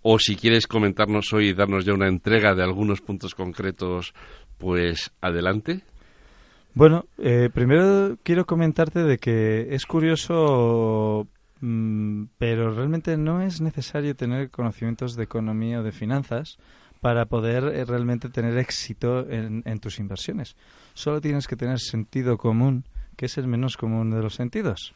O 0.07 0.19
si 0.19 0.37
quieres 0.37 0.67
comentarnos 0.67 1.33
hoy 1.33 1.49
y 1.49 1.55
darnos 1.55 1.87
ya 1.87 1.95
una 1.95 2.09
entrega 2.09 2.55
de 2.55 2.63
algunos 2.63 3.01
puntos 3.01 3.35
concretos, 3.35 4.13
pues 4.59 5.11
adelante. 5.23 5.81
Bueno, 6.75 7.07
eh, 7.17 7.49
primero 7.55 8.19
quiero 8.23 8.45
comentarte 8.45 9.03
de 9.03 9.17
que 9.17 9.75
es 9.75 9.87
curioso, 9.87 11.27
mm, 11.63 12.25
pero 12.37 12.75
realmente 12.75 13.17
no 13.17 13.41
es 13.41 13.63
necesario 13.63 14.15
tener 14.15 14.51
conocimientos 14.51 15.17
de 15.17 15.25
economía 15.25 15.81
o 15.81 15.83
de 15.83 15.93
finanzas 15.93 16.59
para 17.01 17.25
poder 17.25 17.65
eh, 17.65 17.87
realmente 17.87 18.29
tener 18.29 18.59
éxito 18.59 19.27
en, 19.31 19.63
en 19.65 19.81
tus 19.81 19.99
inversiones. 19.99 20.55
Solo 20.93 21.23
tienes 21.23 21.49
que 21.49 21.57
tener 21.57 21.81
sentido 21.81 22.37
común, 22.37 22.85
que 23.17 23.25
es 23.25 23.39
el 23.39 23.47
menos 23.47 23.79
común 23.79 24.11
de 24.11 24.21
los 24.21 24.35
sentidos. 24.35 24.93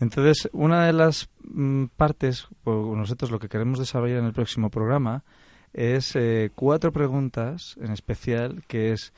Entonces, 0.00 0.48
una 0.52 0.86
de 0.86 0.92
las 0.92 1.28
mm, 1.42 1.86
partes, 1.96 2.48
nosotros 2.64 3.30
lo 3.30 3.38
que 3.38 3.48
queremos 3.48 3.78
desarrollar 3.78 4.18
en 4.18 4.26
el 4.26 4.32
próximo 4.32 4.70
programa, 4.70 5.24
es 5.72 6.16
eh, 6.16 6.50
cuatro 6.54 6.92
preguntas 6.92 7.76
en 7.80 7.92
especial, 7.92 8.62
que 8.66 8.92
es 8.92 9.12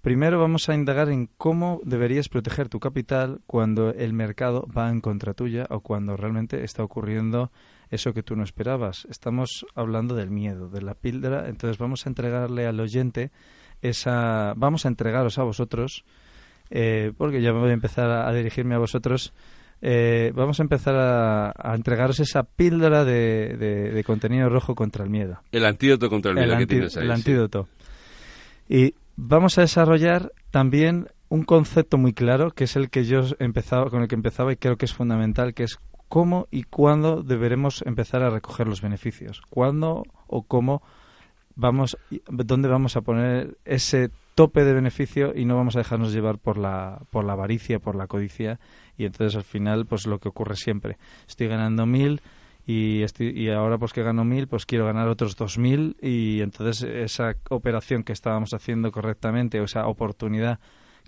Primero 0.00 0.38
vamos 0.38 0.68
a 0.68 0.74
indagar 0.74 1.08
en 1.08 1.28
cómo 1.36 1.80
deberías 1.84 2.28
proteger 2.28 2.68
tu 2.68 2.78
capital 2.78 3.40
cuando 3.46 3.90
el 3.90 4.12
mercado 4.12 4.64
va 4.66 4.90
en 4.90 5.00
contra 5.00 5.34
tuya 5.34 5.66
o 5.70 5.80
cuando 5.80 6.16
realmente 6.16 6.62
está 6.62 6.84
ocurriendo 6.84 7.50
eso 7.90 8.14
que 8.14 8.22
tú 8.22 8.36
no 8.36 8.44
esperabas. 8.44 9.08
Estamos 9.10 9.66
hablando 9.74 10.14
del 10.14 10.30
miedo, 10.30 10.68
de 10.68 10.82
la 10.82 10.94
píldora, 10.94 11.48
entonces 11.48 11.78
vamos 11.78 12.06
a 12.06 12.10
entregarle 12.10 12.66
al 12.66 12.78
oyente 12.78 13.32
esa, 13.82 14.54
vamos 14.56 14.86
a 14.86 14.88
entregaros 14.88 15.36
a 15.38 15.42
vosotros, 15.42 16.04
eh, 16.70 17.12
porque 17.18 17.42
ya 17.42 17.50
voy 17.50 17.70
a 17.70 17.74
empezar 17.74 18.08
a 18.08 18.32
dirigirme 18.32 18.76
a 18.76 18.78
vosotros. 18.78 19.34
Eh, 19.80 20.32
vamos 20.34 20.58
a 20.60 20.62
empezar 20.62 20.94
a, 20.96 21.52
a 21.56 21.74
entregaros 21.74 22.18
esa 22.20 22.42
píldora 22.42 23.04
de, 23.04 23.56
de- 23.58 23.90
de 23.92 24.04
contenido 24.04 24.48
rojo 24.48 24.74
contra 24.74 25.04
el 25.04 25.10
miedo 25.10 25.40
El 25.52 25.64
antídoto 25.64 26.08
contra 26.10 26.32
el 26.32 26.36
miedo 26.38 26.50
que 26.50 26.54
anti- 26.62 26.66
tienes 26.66 26.96
ahí. 26.96 27.02
el 27.04 27.08
sí. 27.10 27.14
antídoto. 27.14 27.68
Y 28.68 28.94
vamos 29.16 29.58
a 29.58 29.62
desarrollar 29.62 30.32
también 30.50 31.08
un 31.28 31.44
concepto 31.44 31.98
muy 31.98 32.12
claro, 32.12 32.50
que 32.52 32.64
es 32.64 32.76
el 32.76 32.90
que 32.90 33.04
yo 33.04 33.20
empezaba, 33.38 33.90
con 33.90 34.02
el 34.02 34.08
que 34.08 34.14
empezaba 34.14 34.52
y 34.52 34.56
creo 34.56 34.76
que 34.76 34.86
es 34.86 34.94
fundamental, 34.94 35.54
que 35.54 35.64
es 35.64 35.78
cómo 36.08 36.48
y 36.50 36.62
cuándo 36.64 37.22
deberemos 37.22 37.82
empezar 37.86 38.22
a 38.22 38.30
recoger 38.30 38.66
los 38.66 38.80
beneficios. 38.80 39.42
¿Cuándo 39.50 40.04
o 40.26 40.42
cómo 40.42 40.82
vamos, 41.58 41.98
dónde 42.28 42.68
vamos 42.68 42.96
a 42.96 43.02
poner 43.02 43.58
ese 43.64 44.10
tope 44.36 44.64
de 44.64 44.72
beneficio 44.72 45.32
y 45.34 45.44
no 45.44 45.56
vamos 45.56 45.74
a 45.74 45.80
dejarnos 45.80 46.12
llevar 46.12 46.38
por 46.38 46.56
la, 46.56 47.02
por 47.10 47.24
la 47.24 47.32
avaricia, 47.32 47.80
por 47.80 47.96
la 47.96 48.06
codicia 48.06 48.60
y 48.96 49.04
entonces 49.04 49.36
al 49.36 49.42
final 49.42 49.84
pues 49.84 50.06
lo 50.06 50.20
que 50.20 50.28
ocurre 50.28 50.54
siempre. 50.54 50.98
Estoy 51.26 51.48
ganando 51.48 51.84
mil 51.84 52.22
y, 52.64 53.02
estoy, 53.02 53.30
y 53.30 53.50
ahora 53.50 53.76
pues 53.76 53.92
que 53.92 54.04
gano 54.04 54.24
mil 54.24 54.46
pues 54.46 54.66
quiero 54.66 54.86
ganar 54.86 55.08
otros 55.08 55.34
dos 55.34 55.58
mil 55.58 55.96
y 56.00 56.40
entonces 56.42 56.84
esa 56.84 57.34
operación 57.50 58.04
que 58.04 58.12
estábamos 58.12 58.54
haciendo 58.54 58.92
correctamente 58.92 59.60
o 59.60 59.64
esa 59.64 59.88
oportunidad 59.88 60.60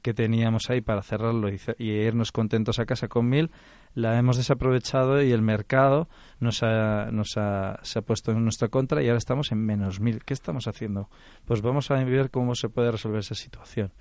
que 0.02 0.14
teníamos 0.14 0.68
ahí 0.68 0.80
para 0.80 1.02
cerrarlo 1.02 1.48
y, 1.48 1.60
y 1.78 1.90
irnos 1.90 2.32
contentos 2.32 2.80
a 2.80 2.86
casa 2.86 3.06
con 3.06 3.28
mil 3.28 3.52
la 3.94 4.18
hemos 4.18 4.36
desaprovechado 4.36 5.22
y 5.22 5.32
el 5.32 5.42
mercado 5.42 6.08
nos 6.38 6.62
ha, 6.62 7.10
nos 7.10 7.36
ha, 7.36 7.80
se 7.82 7.98
ha 7.98 8.02
puesto 8.02 8.32
en 8.32 8.42
nuestra 8.42 8.68
contra 8.68 9.02
y 9.02 9.08
ahora 9.08 9.18
estamos 9.18 9.52
en 9.52 9.64
menos 9.64 10.00
mil. 10.00 10.24
¿Qué 10.24 10.34
estamos 10.34 10.66
haciendo? 10.68 11.08
Pues 11.44 11.62
vamos 11.62 11.90
a 11.90 12.02
ver 12.02 12.30
cómo 12.30 12.54
se 12.54 12.68
puede 12.68 12.92
resolver 12.92 13.20
esa 13.20 13.34
situación. 13.34 13.92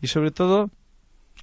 Y 0.00 0.08
sobre 0.08 0.30
todo, 0.30 0.70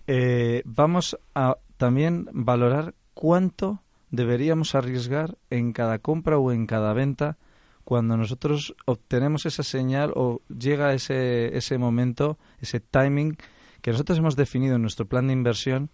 eh, 0.07 0.63
vamos 0.65 1.17
a 1.35 1.57
también 1.77 2.27
valorar 2.33 2.95
cuánto 3.13 3.81
deberíamos 4.09 4.75
arriesgar 4.75 5.37
en 5.49 5.73
cada 5.73 5.99
compra 5.99 6.37
o 6.37 6.51
en 6.51 6.67
cada 6.67 6.93
venta 6.93 7.37
cuando 7.83 8.17
nosotros 8.17 8.75
obtenemos 8.85 9.45
esa 9.45 9.63
señal 9.63 10.11
o 10.15 10.41
llega 10.47 10.93
ese, 10.93 11.57
ese 11.57 11.77
momento, 11.77 12.37
ese 12.59 12.79
timing 12.79 13.37
que 13.81 13.91
nosotros 13.91 14.19
hemos 14.19 14.35
definido 14.35 14.75
en 14.75 14.81
nuestro 14.81 15.07
plan 15.07 15.27
de 15.27 15.33
inversión, 15.33 15.89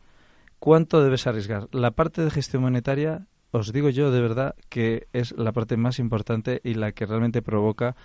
cuánto 0.59 1.03
debes 1.03 1.27
arriesgar. 1.27 1.67
La 1.71 1.91
parte 1.91 2.23
de 2.23 2.31
gestión 2.31 2.63
monetaria, 2.63 3.27
os 3.51 3.71
digo 3.71 3.89
yo 3.89 4.11
de 4.11 4.21
verdad 4.21 4.55
que 4.69 5.07
es 5.13 5.31
la 5.37 5.51
parte 5.51 5.77
más 5.77 5.99
importante 5.99 6.61
y 6.63 6.73
la 6.73 6.91
que 6.91 7.05
realmente 7.05 7.41
provoca 7.41 7.95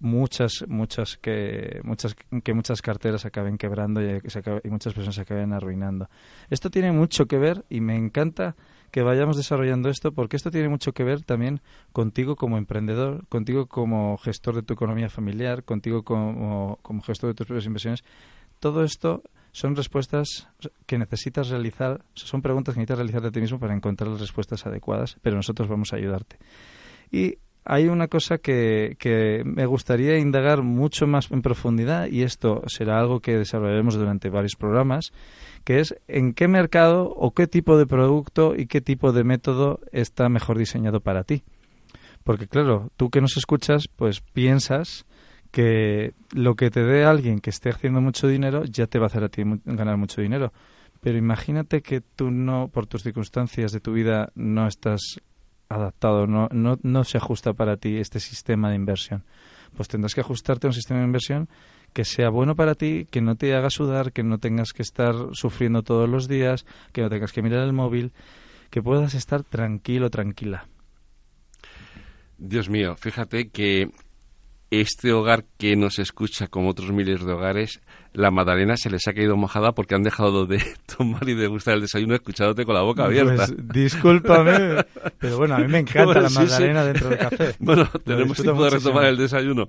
muchas 0.00 0.64
muchas 0.68 1.16
que 1.16 1.80
muchas 1.82 2.14
que 2.44 2.54
muchas 2.54 2.82
carteras 2.82 3.24
acaben 3.24 3.58
quebrando 3.58 4.00
y, 4.00 4.20
que 4.20 4.30
se 4.30 4.42
y 4.62 4.68
muchas 4.68 4.94
personas 4.94 5.16
se 5.16 5.22
acaben 5.22 5.52
arruinando. 5.52 6.08
Esto 6.50 6.70
tiene 6.70 6.92
mucho 6.92 7.26
que 7.26 7.38
ver 7.38 7.64
y 7.68 7.80
me 7.80 7.96
encanta 7.96 8.54
que 8.90 9.02
vayamos 9.02 9.36
desarrollando 9.36 9.88
esto 9.88 10.12
porque 10.12 10.36
esto 10.36 10.50
tiene 10.50 10.68
mucho 10.68 10.92
que 10.92 11.04
ver 11.04 11.22
también 11.22 11.60
contigo 11.92 12.36
como 12.36 12.58
emprendedor, 12.58 13.26
contigo 13.28 13.66
como 13.66 14.16
gestor 14.18 14.54
de 14.54 14.62
tu 14.62 14.74
economía 14.74 15.10
familiar, 15.10 15.64
contigo 15.64 16.04
como, 16.04 16.78
como 16.82 17.02
gestor 17.02 17.30
de 17.30 17.34
tus 17.34 17.46
propias 17.46 17.66
inversiones. 17.66 18.04
Todo 18.60 18.84
esto 18.84 19.22
son 19.52 19.76
respuestas 19.76 20.48
que 20.86 20.98
necesitas 20.98 21.48
realizar, 21.48 22.04
son 22.14 22.42
preguntas 22.42 22.74
que 22.74 22.80
necesitas 22.80 22.98
realizar 22.98 23.22
de 23.22 23.30
ti 23.30 23.40
mismo 23.40 23.58
para 23.58 23.74
encontrar 23.74 24.10
las 24.10 24.20
respuestas 24.20 24.66
adecuadas, 24.66 25.16
pero 25.22 25.36
nosotros 25.36 25.68
vamos 25.68 25.92
a 25.92 25.96
ayudarte. 25.96 26.36
Y 27.10 27.38
hay 27.64 27.88
una 27.88 28.08
cosa 28.08 28.38
que, 28.38 28.96
que 28.98 29.42
me 29.44 29.66
gustaría 29.66 30.18
indagar 30.18 30.62
mucho 30.62 31.06
más 31.06 31.30
en 31.30 31.42
profundidad 31.42 32.06
y 32.06 32.22
esto 32.22 32.62
será 32.66 32.98
algo 32.98 33.20
que 33.20 33.36
desarrollaremos 33.36 33.94
durante 33.94 34.30
varios 34.30 34.56
programas, 34.56 35.12
que 35.64 35.80
es 35.80 35.94
en 36.08 36.32
qué 36.32 36.48
mercado 36.48 37.10
o 37.10 37.32
qué 37.32 37.46
tipo 37.46 37.76
de 37.76 37.86
producto 37.86 38.54
y 38.56 38.66
qué 38.66 38.80
tipo 38.80 39.12
de 39.12 39.24
método 39.24 39.80
está 39.92 40.30
mejor 40.30 40.56
diseñado 40.56 41.00
para 41.00 41.24
ti. 41.24 41.42
Porque 42.24 42.46
claro, 42.46 42.90
tú 42.96 43.10
que 43.10 43.20
nos 43.20 43.36
escuchas, 43.36 43.88
pues 43.88 44.20
piensas 44.20 45.04
que 45.50 46.14
lo 46.32 46.54
que 46.54 46.70
te 46.70 46.82
dé 46.82 47.04
alguien 47.04 47.40
que 47.40 47.50
esté 47.50 47.70
haciendo 47.70 48.00
mucho 48.00 48.28
dinero 48.28 48.64
ya 48.64 48.86
te 48.86 48.98
va 48.98 49.06
a 49.06 49.08
hacer 49.08 49.24
a 49.24 49.28
ti 49.28 49.42
ganar 49.64 49.96
mucho 49.96 50.20
dinero. 50.20 50.52
Pero 51.00 51.16
imagínate 51.16 51.80
que 51.80 52.00
tú 52.00 52.30
no, 52.30 52.68
por 52.68 52.86
tus 52.86 53.02
circunstancias 53.02 53.72
de 53.72 53.80
tu 53.80 53.92
vida, 53.92 54.30
no 54.34 54.66
estás 54.66 55.20
adaptado, 55.68 56.26
no, 56.26 56.48
no, 56.50 56.78
no 56.82 57.04
se 57.04 57.18
ajusta 57.18 57.52
para 57.52 57.76
ti 57.76 57.98
este 57.98 58.20
sistema 58.20 58.70
de 58.70 58.76
inversión. 58.76 59.24
Pues 59.76 59.88
tendrás 59.88 60.14
que 60.14 60.22
ajustarte 60.22 60.66
a 60.66 60.70
un 60.70 60.74
sistema 60.74 61.00
de 61.00 61.06
inversión 61.06 61.48
que 61.92 62.04
sea 62.04 62.30
bueno 62.30 62.56
para 62.56 62.74
ti, 62.74 63.06
que 63.10 63.20
no 63.20 63.36
te 63.36 63.54
haga 63.54 63.70
sudar, 63.70 64.12
que 64.12 64.22
no 64.22 64.38
tengas 64.38 64.72
que 64.72 64.82
estar 64.82 65.14
sufriendo 65.32 65.82
todos 65.82 66.08
los 66.08 66.28
días, 66.28 66.66
que 66.92 67.02
no 67.02 67.10
tengas 67.10 67.32
que 67.32 67.42
mirar 67.42 67.64
el 67.64 67.72
móvil, 67.72 68.12
que 68.70 68.82
puedas 68.82 69.14
estar 69.14 69.42
tranquilo, 69.44 70.10
tranquila. 70.10 70.66
Dios 72.38 72.68
mío, 72.68 72.96
fíjate 72.96 73.48
que 73.48 73.90
este 74.70 75.12
hogar 75.12 75.44
que 75.56 75.76
nos 75.76 75.98
escucha 75.98 76.48
como 76.48 76.70
otros 76.70 76.92
miles 76.92 77.24
de 77.24 77.32
hogares, 77.32 77.80
la 78.12 78.30
Madalena 78.30 78.76
se 78.76 78.90
les 78.90 79.06
ha 79.08 79.14
caído 79.14 79.36
mojada 79.36 79.72
porque 79.72 79.94
han 79.94 80.02
dejado 80.02 80.46
de 80.46 80.62
tomar 80.96 81.28
y 81.28 81.34
de 81.34 81.46
gustar 81.46 81.74
el 81.74 81.82
desayuno 81.82 82.14
escuchándote 82.14 82.64
con 82.64 82.74
la 82.74 82.82
boca 82.82 83.04
abierta. 83.04 83.46
Pues 83.46 83.54
discúlpame, 83.72 84.84
pero 85.18 85.38
bueno, 85.38 85.56
a 85.56 85.58
mí 85.58 85.68
me 85.68 85.78
encanta 85.78 86.20
la 86.20 86.30
Madalena 86.30 86.84
dentro 86.84 87.08
del 87.08 87.18
café. 87.18 87.54
Bueno, 87.60 87.88
tenemos 88.04 88.40
tiempo 88.40 88.64
de 88.64 88.70
retomar 88.70 89.06
el 89.06 89.16
desayuno. 89.16 89.66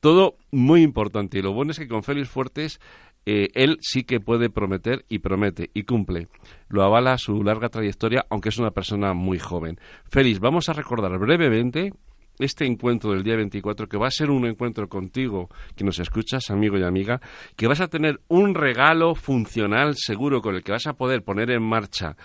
Todo 0.00 0.36
muy 0.52 0.82
importante 0.82 1.38
y 1.38 1.42
lo 1.42 1.52
bueno 1.52 1.72
es 1.72 1.78
que 1.78 1.88
con 1.88 2.04
Félix 2.04 2.28
Fuertes 2.28 2.80
eh, 3.26 3.50
él 3.54 3.78
sí 3.80 4.04
que 4.04 4.20
puede 4.20 4.48
prometer 4.48 5.04
y 5.08 5.18
promete 5.18 5.70
y 5.74 5.82
cumple. 5.82 6.28
Lo 6.68 6.82
avala 6.82 7.18
su 7.18 7.42
larga 7.42 7.68
trayectoria, 7.68 8.24
aunque 8.30 8.48
es 8.48 8.58
una 8.58 8.70
persona 8.70 9.12
muy 9.12 9.38
joven. 9.38 9.78
Félix, 10.04 10.40
vamos 10.40 10.68
a 10.68 10.72
recordar 10.72 11.18
brevemente 11.18 11.92
este 12.38 12.66
encuentro 12.66 13.12
del 13.12 13.22
día 13.22 13.36
24, 13.36 13.88
que 13.88 13.98
va 13.98 14.08
a 14.08 14.10
ser 14.10 14.30
un 14.30 14.46
encuentro 14.46 14.88
contigo, 14.88 15.48
que 15.76 15.84
nos 15.84 15.98
escuchas, 15.98 16.50
amigo 16.50 16.78
y 16.78 16.82
amiga, 16.82 17.20
que 17.56 17.66
vas 17.66 17.80
a 17.80 17.88
tener 17.88 18.20
un 18.28 18.54
regalo 18.54 19.14
funcional 19.14 19.94
seguro 19.96 20.40
con 20.40 20.54
el 20.54 20.62
que 20.62 20.72
vas 20.72 20.86
a 20.86 20.94
poder 20.94 21.22
poner 21.22 21.50
en 21.50 21.62
marcha 21.62 22.16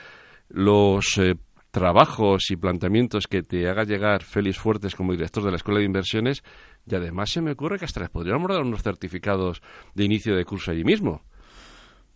los 0.50 1.18
eh, 1.18 1.36
trabajos 1.72 2.52
y 2.52 2.56
planteamientos 2.56 3.28
que 3.28 3.42
te 3.42 3.68
haga 3.68 3.84
llegar 3.84 4.24
Félix 4.24 4.60
Fuertes 4.60 4.96
como 4.96 5.12
director 5.12 5.44
de 5.44 5.50
la 5.50 5.58
Escuela 5.58 5.80
de 5.80 5.86
Inversiones 5.86 6.44
y 6.86 6.94
además 6.94 7.32
se 7.32 7.42
me 7.42 7.52
ocurre 7.52 7.80
que 7.80 7.86
hasta 7.86 8.02
les 8.02 8.10
podríamos 8.10 8.48
dar 8.50 8.62
unos 8.62 8.84
certificados 8.84 9.62
de 9.96 10.04
inicio 10.04 10.36
de 10.36 10.46
curso 10.46 10.72
allí 10.72 10.84
mismo. 10.84 11.24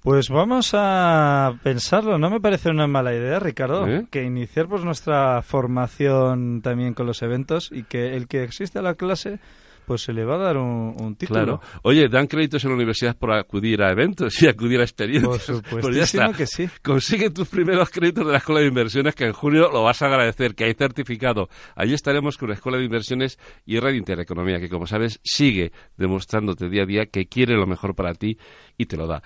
Pues 0.02 0.30
vamos 0.30 0.72
a 0.74 1.60
pensarlo. 1.64 2.18
No 2.18 2.30
me 2.30 2.40
parece 2.40 2.70
una 2.70 2.88
mala 2.88 3.14
idea, 3.14 3.40
Ricardo, 3.40 3.88
¿Eh? 3.88 4.08
que 4.10 4.24
iniciar 4.24 4.68
pues, 4.68 4.84
nuestra 4.84 5.42
formación 5.42 6.62
también 6.62 6.94
con 6.94 7.08
los 7.08 7.22
eventos 7.22 7.72
y 7.72 7.84
que 7.84 8.16
el 8.16 8.28
que 8.28 8.44
existe 8.44 8.80
a 8.80 8.84
la 8.84 8.96
clase 8.96 9.40
pues 9.88 10.02
se 10.02 10.12
le 10.12 10.26
va 10.26 10.36
a 10.36 10.38
dar 10.38 10.58
un, 10.58 11.16
título. 11.16 11.40
Claro. 11.40 11.62
Oye, 11.84 12.10
dan 12.10 12.28
créditos 12.28 12.62
en 12.66 12.72
la 12.72 12.76
universidad 12.76 13.16
por 13.16 13.32
acudir 13.32 13.82
a 13.82 13.90
eventos 13.90 14.42
y 14.42 14.48
acudir 14.48 14.82
a 14.82 14.84
experiencias. 14.84 15.46
Por 15.46 15.56
supuesto 15.56 15.90
pues 16.26 16.38
que 16.38 16.46
sí. 16.46 16.70
Consigue 16.84 17.30
tus 17.30 17.48
primeros 17.48 17.90
créditos 17.90 18.26
de 18.26 18.34
la 18.34 18.40
Escuela 18.40 18.60
de 18.60 18.68
Inversiones, 18.68 19.16
que 19.16 19.24
en 19.24 19.32
junio 19.32 19.70
lo 19.72 19.84
vas 19.84 20.02
a 20.02 20.08
agradecer, 20.08 20.56
que 20.56 20.66
hay 20.66 20.74
certificado. 20.74 21.48
Allí 21.74 21.94
estaremos 21.94 22.38
con 22.38 22.50
la 22.50 22.56
Escuela 22.56 22.78
de 22.78 22.84
Inversiones 22.84 23.40
y 23.66 23.80
Red 23.80 23.94
Intereconomía, 23.94 24.60
que 24.60 24.68
como 24.68 24.88
sabes 24.88 25.22
sigue 25.24 25.72
demostrándote 25.96 26.68
día 26.68 26.84
a 26.84 26.86
día 26.86 27.06
que 27.06 27.28
quiere 27.28 27.56
lo 27.56 27.66
mejor 27.66 27.96
para 27.96 28.14
ti 28.14 28.38
y 28.78 28.88
te 28.88 28.98
lo 28.98 29.08
da. 29.08 29.24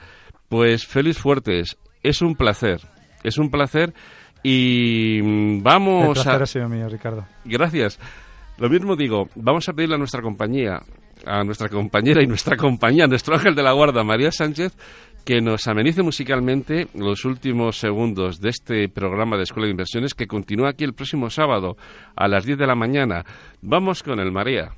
Pues 0.52 0.86
Félix 0.86 1.18
Fuertes, 1.18 1.78
es 2.04 2.22
un 2.22 2.36
placer, 2.36 2.82
es 3.24 3.38
un 3.38 3.50
placer 3.50 3.94
y 4.44 5.22
mm, 5.24 5.64
vamos 5.64 6.08
El 6.10 6.14
placer 6.26 6.42
a... 6.42 6.44
Ha 6.44 6.46
sido 6.46 6.68
mío, 6.68 6.90
Ricardo. 6.90 7.26
Gracias. 7.46 7.98
Lo 8.58 8.70
mismo 8.70 8.98
digo, 8.98 9.30
vamos 9.36 9.70
a 9.70 9.74
pedirle 9.74 9.96
a 9.96 9.98
nuestra 9.98 10.22
compañía, 10.22 10.82
a 11.26 11.46
nuestra 11.46 11.70
compañera 11.70 12.22
y 12.22 12.28
nuestra 12.28 12.58
compañía, 12.58 13.08
nuestro 13.08 13.36
ángel 13.36 13.56
de 13.56 13.64
la 13.64 13.72
guarda, 13.72 14.04
María 14.04 14.30
Sánchez, 14.30 14.76
que 15.24 15.40
nos 15.40 15.70
amenice 15.70 16.04
musicalmente 16.04 16.90
los 16.96 17.24
últimos 17.24 17.78
segundos 17.78 18.42
de 18.42 18.50
este 18.50 18.90
programa 18.90 19.38
de 19.38 19.44
Escuela 19.44 19.68
de 19.68 19.72
Inversiones 19.72 20.14
que 20.14 20.28
continúa 20.28 20.72
aquí 20.72 20.84
el 20.84 20.94
próximo 20.94 21.30
sábado 21.30 21.78
a 22.14 22.28
las 22.28 22.44
10 22.44 22.58
de 22.58 22.68
la 22.68 22.76
mañana. 22.76 23.24
Vamos 23.62 24.04
con 24.04 24.20
el 24.20 24.34
María. 24.34 24.74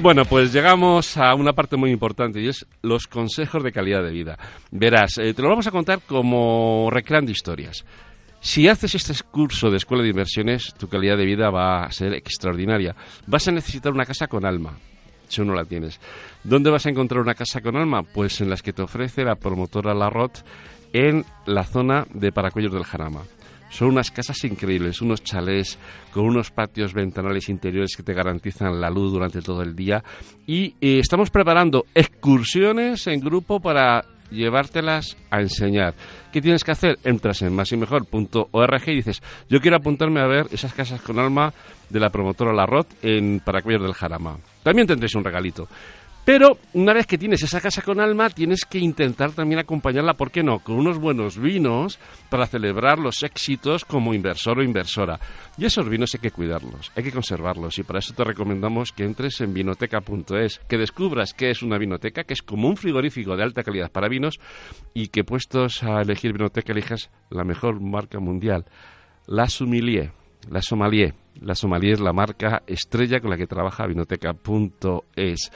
Bueno, 0.00 0.24
pues 0.24 0.52
llegamos 0.52 1.16
a 1.16 1.34
una 1.34 1.54
parte 1.54 1.76
muy 1.76 1.90
importante 1.90 2.40
y 2.40 2.48
es 2.48 2.64
los 2.82 3.08
consejos 3.08 3.64
de 3.64 3.72
calidad 3.72 4.00
de 4.04 4.12
vida. 4.12 4.38
Verás, 4.70 5.18
eh, 5.18 5.34
te 5.34 5.42
lo 5.42 5.48
vamos 5.48 5.66
a 5.66 5.72
contar 5.72 6.00
como 6.06 6.88
recreando 6.88 7.32
historias. 7.32 7.84
Si 8.40 8.68
haces 8.68 8.94
este 8.94 9.12
curso 9.28 9.70
de 9.70 9.78
escuela 9.78 10.04
de 10.04 10.10
inversiones, 10.10 10.72
tu 10.78 10.88
calidad 10.88 11.16
de 11.16 11.24
vida 11.24 11.50
va 11.50 11.82
a 11.82 11.90
ser 11.90 12.14
extraordinaria. 12.14 12.94
Vas 13.26 13.48
a 13.48 13.52
necesitar 13.52 13.92
una 13.92 14.06
casa 14.06 14.28
con 14.28 14.46
alma, 14.46 14.78
si 15.26 15.42
no 15.42 15.52
la 15.52 15.64
tienes. 15.64 15.98
¿Dónde 16.44 16.70
vas 16.70 16.86
a 16.86 16.90
encontrar 16.90 17.20
una 17.20 17.34
casa 17.34 17.60
con 17.60 17.76
alma? 17.76 18.04
Pues 18.04 18.40
en 18.40 18.50
las 18.50 18.62
que 18.62 18.72
te 18.72 18.82
ofrece 18.82 19.24
la 19.24 19.34
promotora 19.34 19.94
Larrot 19.94 20.44
en 20.92 21.24
la 21.44 21.64
zona 21.64 22.06
de 22.14 22.30
Paracuellos 22.30 22.72
del 22.72 22.84
Jarama. 22.84 23.22
Son 23.70 23.88
unas 23.88 24.10
casas 24.10 24.42
increíbles, 24.44 25.00
unos 25.02 25.22
chalés 25.22 25.78
con 26.12 26.24
unos 26.24 26.50
patios 26.50 26.94
ventanales 26.94 27.48
interiores 27.48 27.96
que 27.96 28.02
te 28.02 28.14
garantizan 28.14 28.80
la 28.80 28.90
luz 28.90 29.12
durante 29.12 29.42
todo 29.42 29.62
el 29.62 29.76
día. 29.76 30.02
Y 30.46 30.74
eh, 30.80 30.98
estamos 31.00 31.30
preparando 31.30 31.84
excursiones 31.94 33.06
en 33.06 33.20
grupo 33.20 33.60
para 33.60 34.04
llevártelas 34.30 35.16
a 35.30 35.40
enseñar. 35.40 35.94
¿Qué 36.32 36.40
tienes 36.40 36.64
que 36.64 36.72
hacer? 36.72 36.98
Entras 37.04 37.42
en 37.42 37.54
másimejor.org 37.54 38.88
y 38.88 38.94
dices, 38.94 39.22
yo 39.48 39.60
quiero 39.60 39.76
apuntarme 39.76 40.20
a 40.20 40.26
ver 40.26 40.46
esas 40.50 40.72
casas 40.74 41.00
con 41.00 41.18
alma 41.18 41.52
de 41.88 42.00
la 42.00 42.10
promotora 42.10 42.52
Larrot 42.52 42.86
en 43.02 43.40
Paracuellos 43.40 43.82
del 43.82 43.94
Jarama. 43.94 44.36
También 44.62 44.86
tendréis 44.86 45.14
un 45.14 45.24
regalito. 45.24 45.68
Pero 46.28 46.58
una 46.74 46.92
vez 46.92 47.06
que 47.06 47.16
tienes 47.16 47.42
esa 47.42 47.58
casa 47.58 47.80
con 47.80 48.00
alma, 48.00 48.28
tienes 48.28 48.66
que 48.66 48.78
intentar 48.78 49.32
también 49.32 49.60
acompañarla, 49.60 50.12
¿por 50.12 50.30
qué 50.30 50.42
no?, 50.42 50.58
con 50.58 50.76
unos 50.76 50.98
buenos 50.98 51.38
vinos 51.38 51.98
para 52.28 52.46
celebrar 52.46 52.98
los 52.98 53.22
éxitos 53.22 53.86
como 53.86 54.12
inversor 54.12 54.58
o 54.58 54.62
inversora. 54.62 55.18
Y 55.56 55.64
esos 55.64 55.88
vinos 55.88 56.14
hay 56.14 56.20
que 56.20 56.30
cuidarlos, 56.30 56.92
hay 56.94 57.04
que 57.04 57.12
conservarlos 57.12 57.78
y 57.78 57.82
para 57.82 58.00
eso 58.00 58.12
te 58.12 58.24
recomendamos 58.24 58.92
que 58.92 59.04
entres 59.04 59.40
en 59.40 59.54
vinoteca.es, 59.54 60.58
que 60.68 60.76
descubras 60.76 61.32
qué 61.32 61.48
es 61.48 61.62
una 61.62 61.78
vinoteca, 61.78 62.24
que 62.24 62.34
es 62.34 62.42
como 62.42 62.68
un 62.68 62.76
frigorífico 62.76 63.34
de 63.34 63.44
alta 63.44 63.62
calidad 63.62 63.90
para 63.90 64.10
vinos 64.10 64.38
y 64.92 65.08
que 65.08 65.24
puestos 65.24 65.82
a 65.82 66.02
elegir 66.02 66.34
vinoteca 66.34 66.72
elijas 66.72 67.08
la 67.30 67.44
mejor 67.44 67.80
marca 67.80 68.20
mundial, 68.20 68.66
la 69.26 69.48
Sommelier. 69.48 70.12
La 70.50 70.60
Sommelier. 70.60 71.14
La 71.40 71.54
Sommelier 71.54 71.94
es 71.94 72.00
la 72.00 72.12
marca 72.12 72.64
estrella 72.66 73.20
con 73.20 73.30
la 73.30 73.38
que 73.38 73.46
trabaja 73.46 73.86
vinoteca.es. 73.86 75.50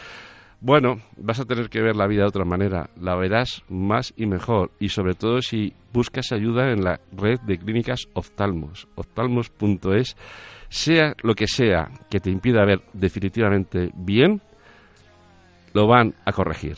Bueno, 0.64 1.00
vas 1.16 1.40
a 1.40 1.44
tener 1.44 1.68
que 1.68 1.82
ver 1.82 1.96
la 1.96 2.06
vida 2.06 2.22
de 2.22 2.28
otra 2.28 2.44
manera, 2.44 2.88
la 3.00 3.16
verás 3.16 3.64
más 3.68 4.14
y 4.16 4.26
mejor, 4.26 4.70
y 4.78 4.90
sobre 4.90 5.14
todo 5.14 5.42
si 5.42 5.72
buscas 5.92 6.30
ayuda 6.30 6.70
en 6.70 6.84
la 6.84 7.00
red 7.10 7.40
de 7.40 7.58
clínicas 7.58 8.06
oftalmos, 8.12 8.86
oftalmos.es, 8.94 10.16
sea 10.68 11.16
lo 11.24 11.34
que 11.34 11.48
sea 11.48 11.90
que 12.08 12.20
te 12.20 12.30
impida 12.30 12.64
ver 12.64 12.80
definitivamente 12.92 13.90
bien, 13.96 14.40
lo 15.72 15.88
van 15.88 16.14
a 16.24 16.30
corregir. 16.30 16.76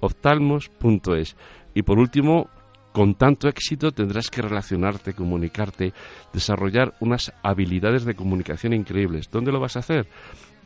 oftalmos.es. 0.00 1.36
Y 1.74 1.82
por 1.82 1.98
último, 1.98 2.48
con 2.92 3.14
tanto 3.14 3.46
éxito 3.46 3.92
tendrás 3.92 4.30
que 4.30 4.40
relacionarte, 4.40 5.12
comunicarte, 5.12 5.92
desarrollar 6.32 6.94
unas 7.00 7.30
habilidades 7.42 8.06
de 8.06 8.14
comunicación 8.14 8.72
increíbles. 8.72 9.28
¿Dónde 9.30 9.52
lo 9.52 9.60
vas 9.60 9.76
a 9.76 9.80
hacer? 9.80 10.08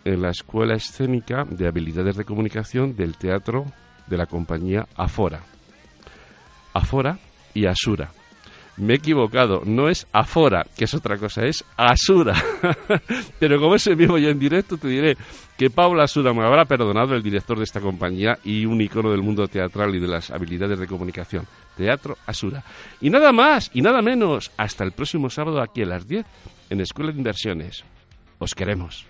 En 0.04 0.22
la 0.22 0.30
Escuela 0.30 0.74
Escénica 0.74 1.44
de 1.44 1.66
Habilidades 1.66 2.16
de 2.16 2.24
Comunicación 2.24 2.96
del 2.96 3.16
Teatro 3.16 3.66
de 4.06 4.16
la 4.16 4.26
compañía 4.26 4.86
Afora. 4.96 5.40
Afora 6.72 7.18
y 7.54 7.66
Asura. 7.66 8.10
Me 8.76 8.94
he 8.94 8.96
equivocado, 8.96 9.62
no 9.66 9.90
es 9.90 10.06
Afora, 10.12 10.66
que 10.76 10.84
es 10.84 10.94
otra 10.94 11.18
cosa, 11.18 11.44
es 11.44 11.64
Asura. 11.76 12.34
Pero 13.38 13.60
como 13.60 13.74
es 13.74 13.86
en 13.86 13.98
vivo 13.98 14.16
y 14.16 14.26
en 14.26 14.38
directo, 14.38 14.78
te 14.78 14.88
diré 14.88 15.16
que 15.58 15.68
Paula 15.68 16.04
Asura 16.04 16.32
me 16.32 16.42
habrá 16.42 16.64
perdonado, 16.64 17.14
el 17.14 17.22
director 17.22 17.58
de 17.58 17.64
esta 17.64 17.80
compañía 17.80 18.38
y 18.42 18.64
un 18.64 18.80
icono 18.80 19.10
del 19.10 19.20
mundo 19.20 19.46
teatral 19.48 19.94
y 19.94 20.00
de 20.00 20.08
las 20.08 20.30
habilidades 20.30 20.78
de 20.78 20.86
comunicación. 20.86 21.46
Teatro 21.76 22.16
Asura. 22.26 22.64
Y 23.02 23.10
nada 23.10 23.32
más 23.32 23.70
y 23.74 23.82
nada 23.82 24.00
menos, 24.00 24.50
hasta 24.56 24.84
el 24.84 24.92
próximo 24.92 25.28
sábado 25.28 25.60
aquí 25.60 25.82
a 25.82 25.86
las 25.86 26.08
10 26.08 26.24
en 26.70 26.80
Escuela 26.80 27.12
de 27.12 27.18
Inversiones. 27.18 27.84
Os 28.38 28.54
queremos. 28.54 29.06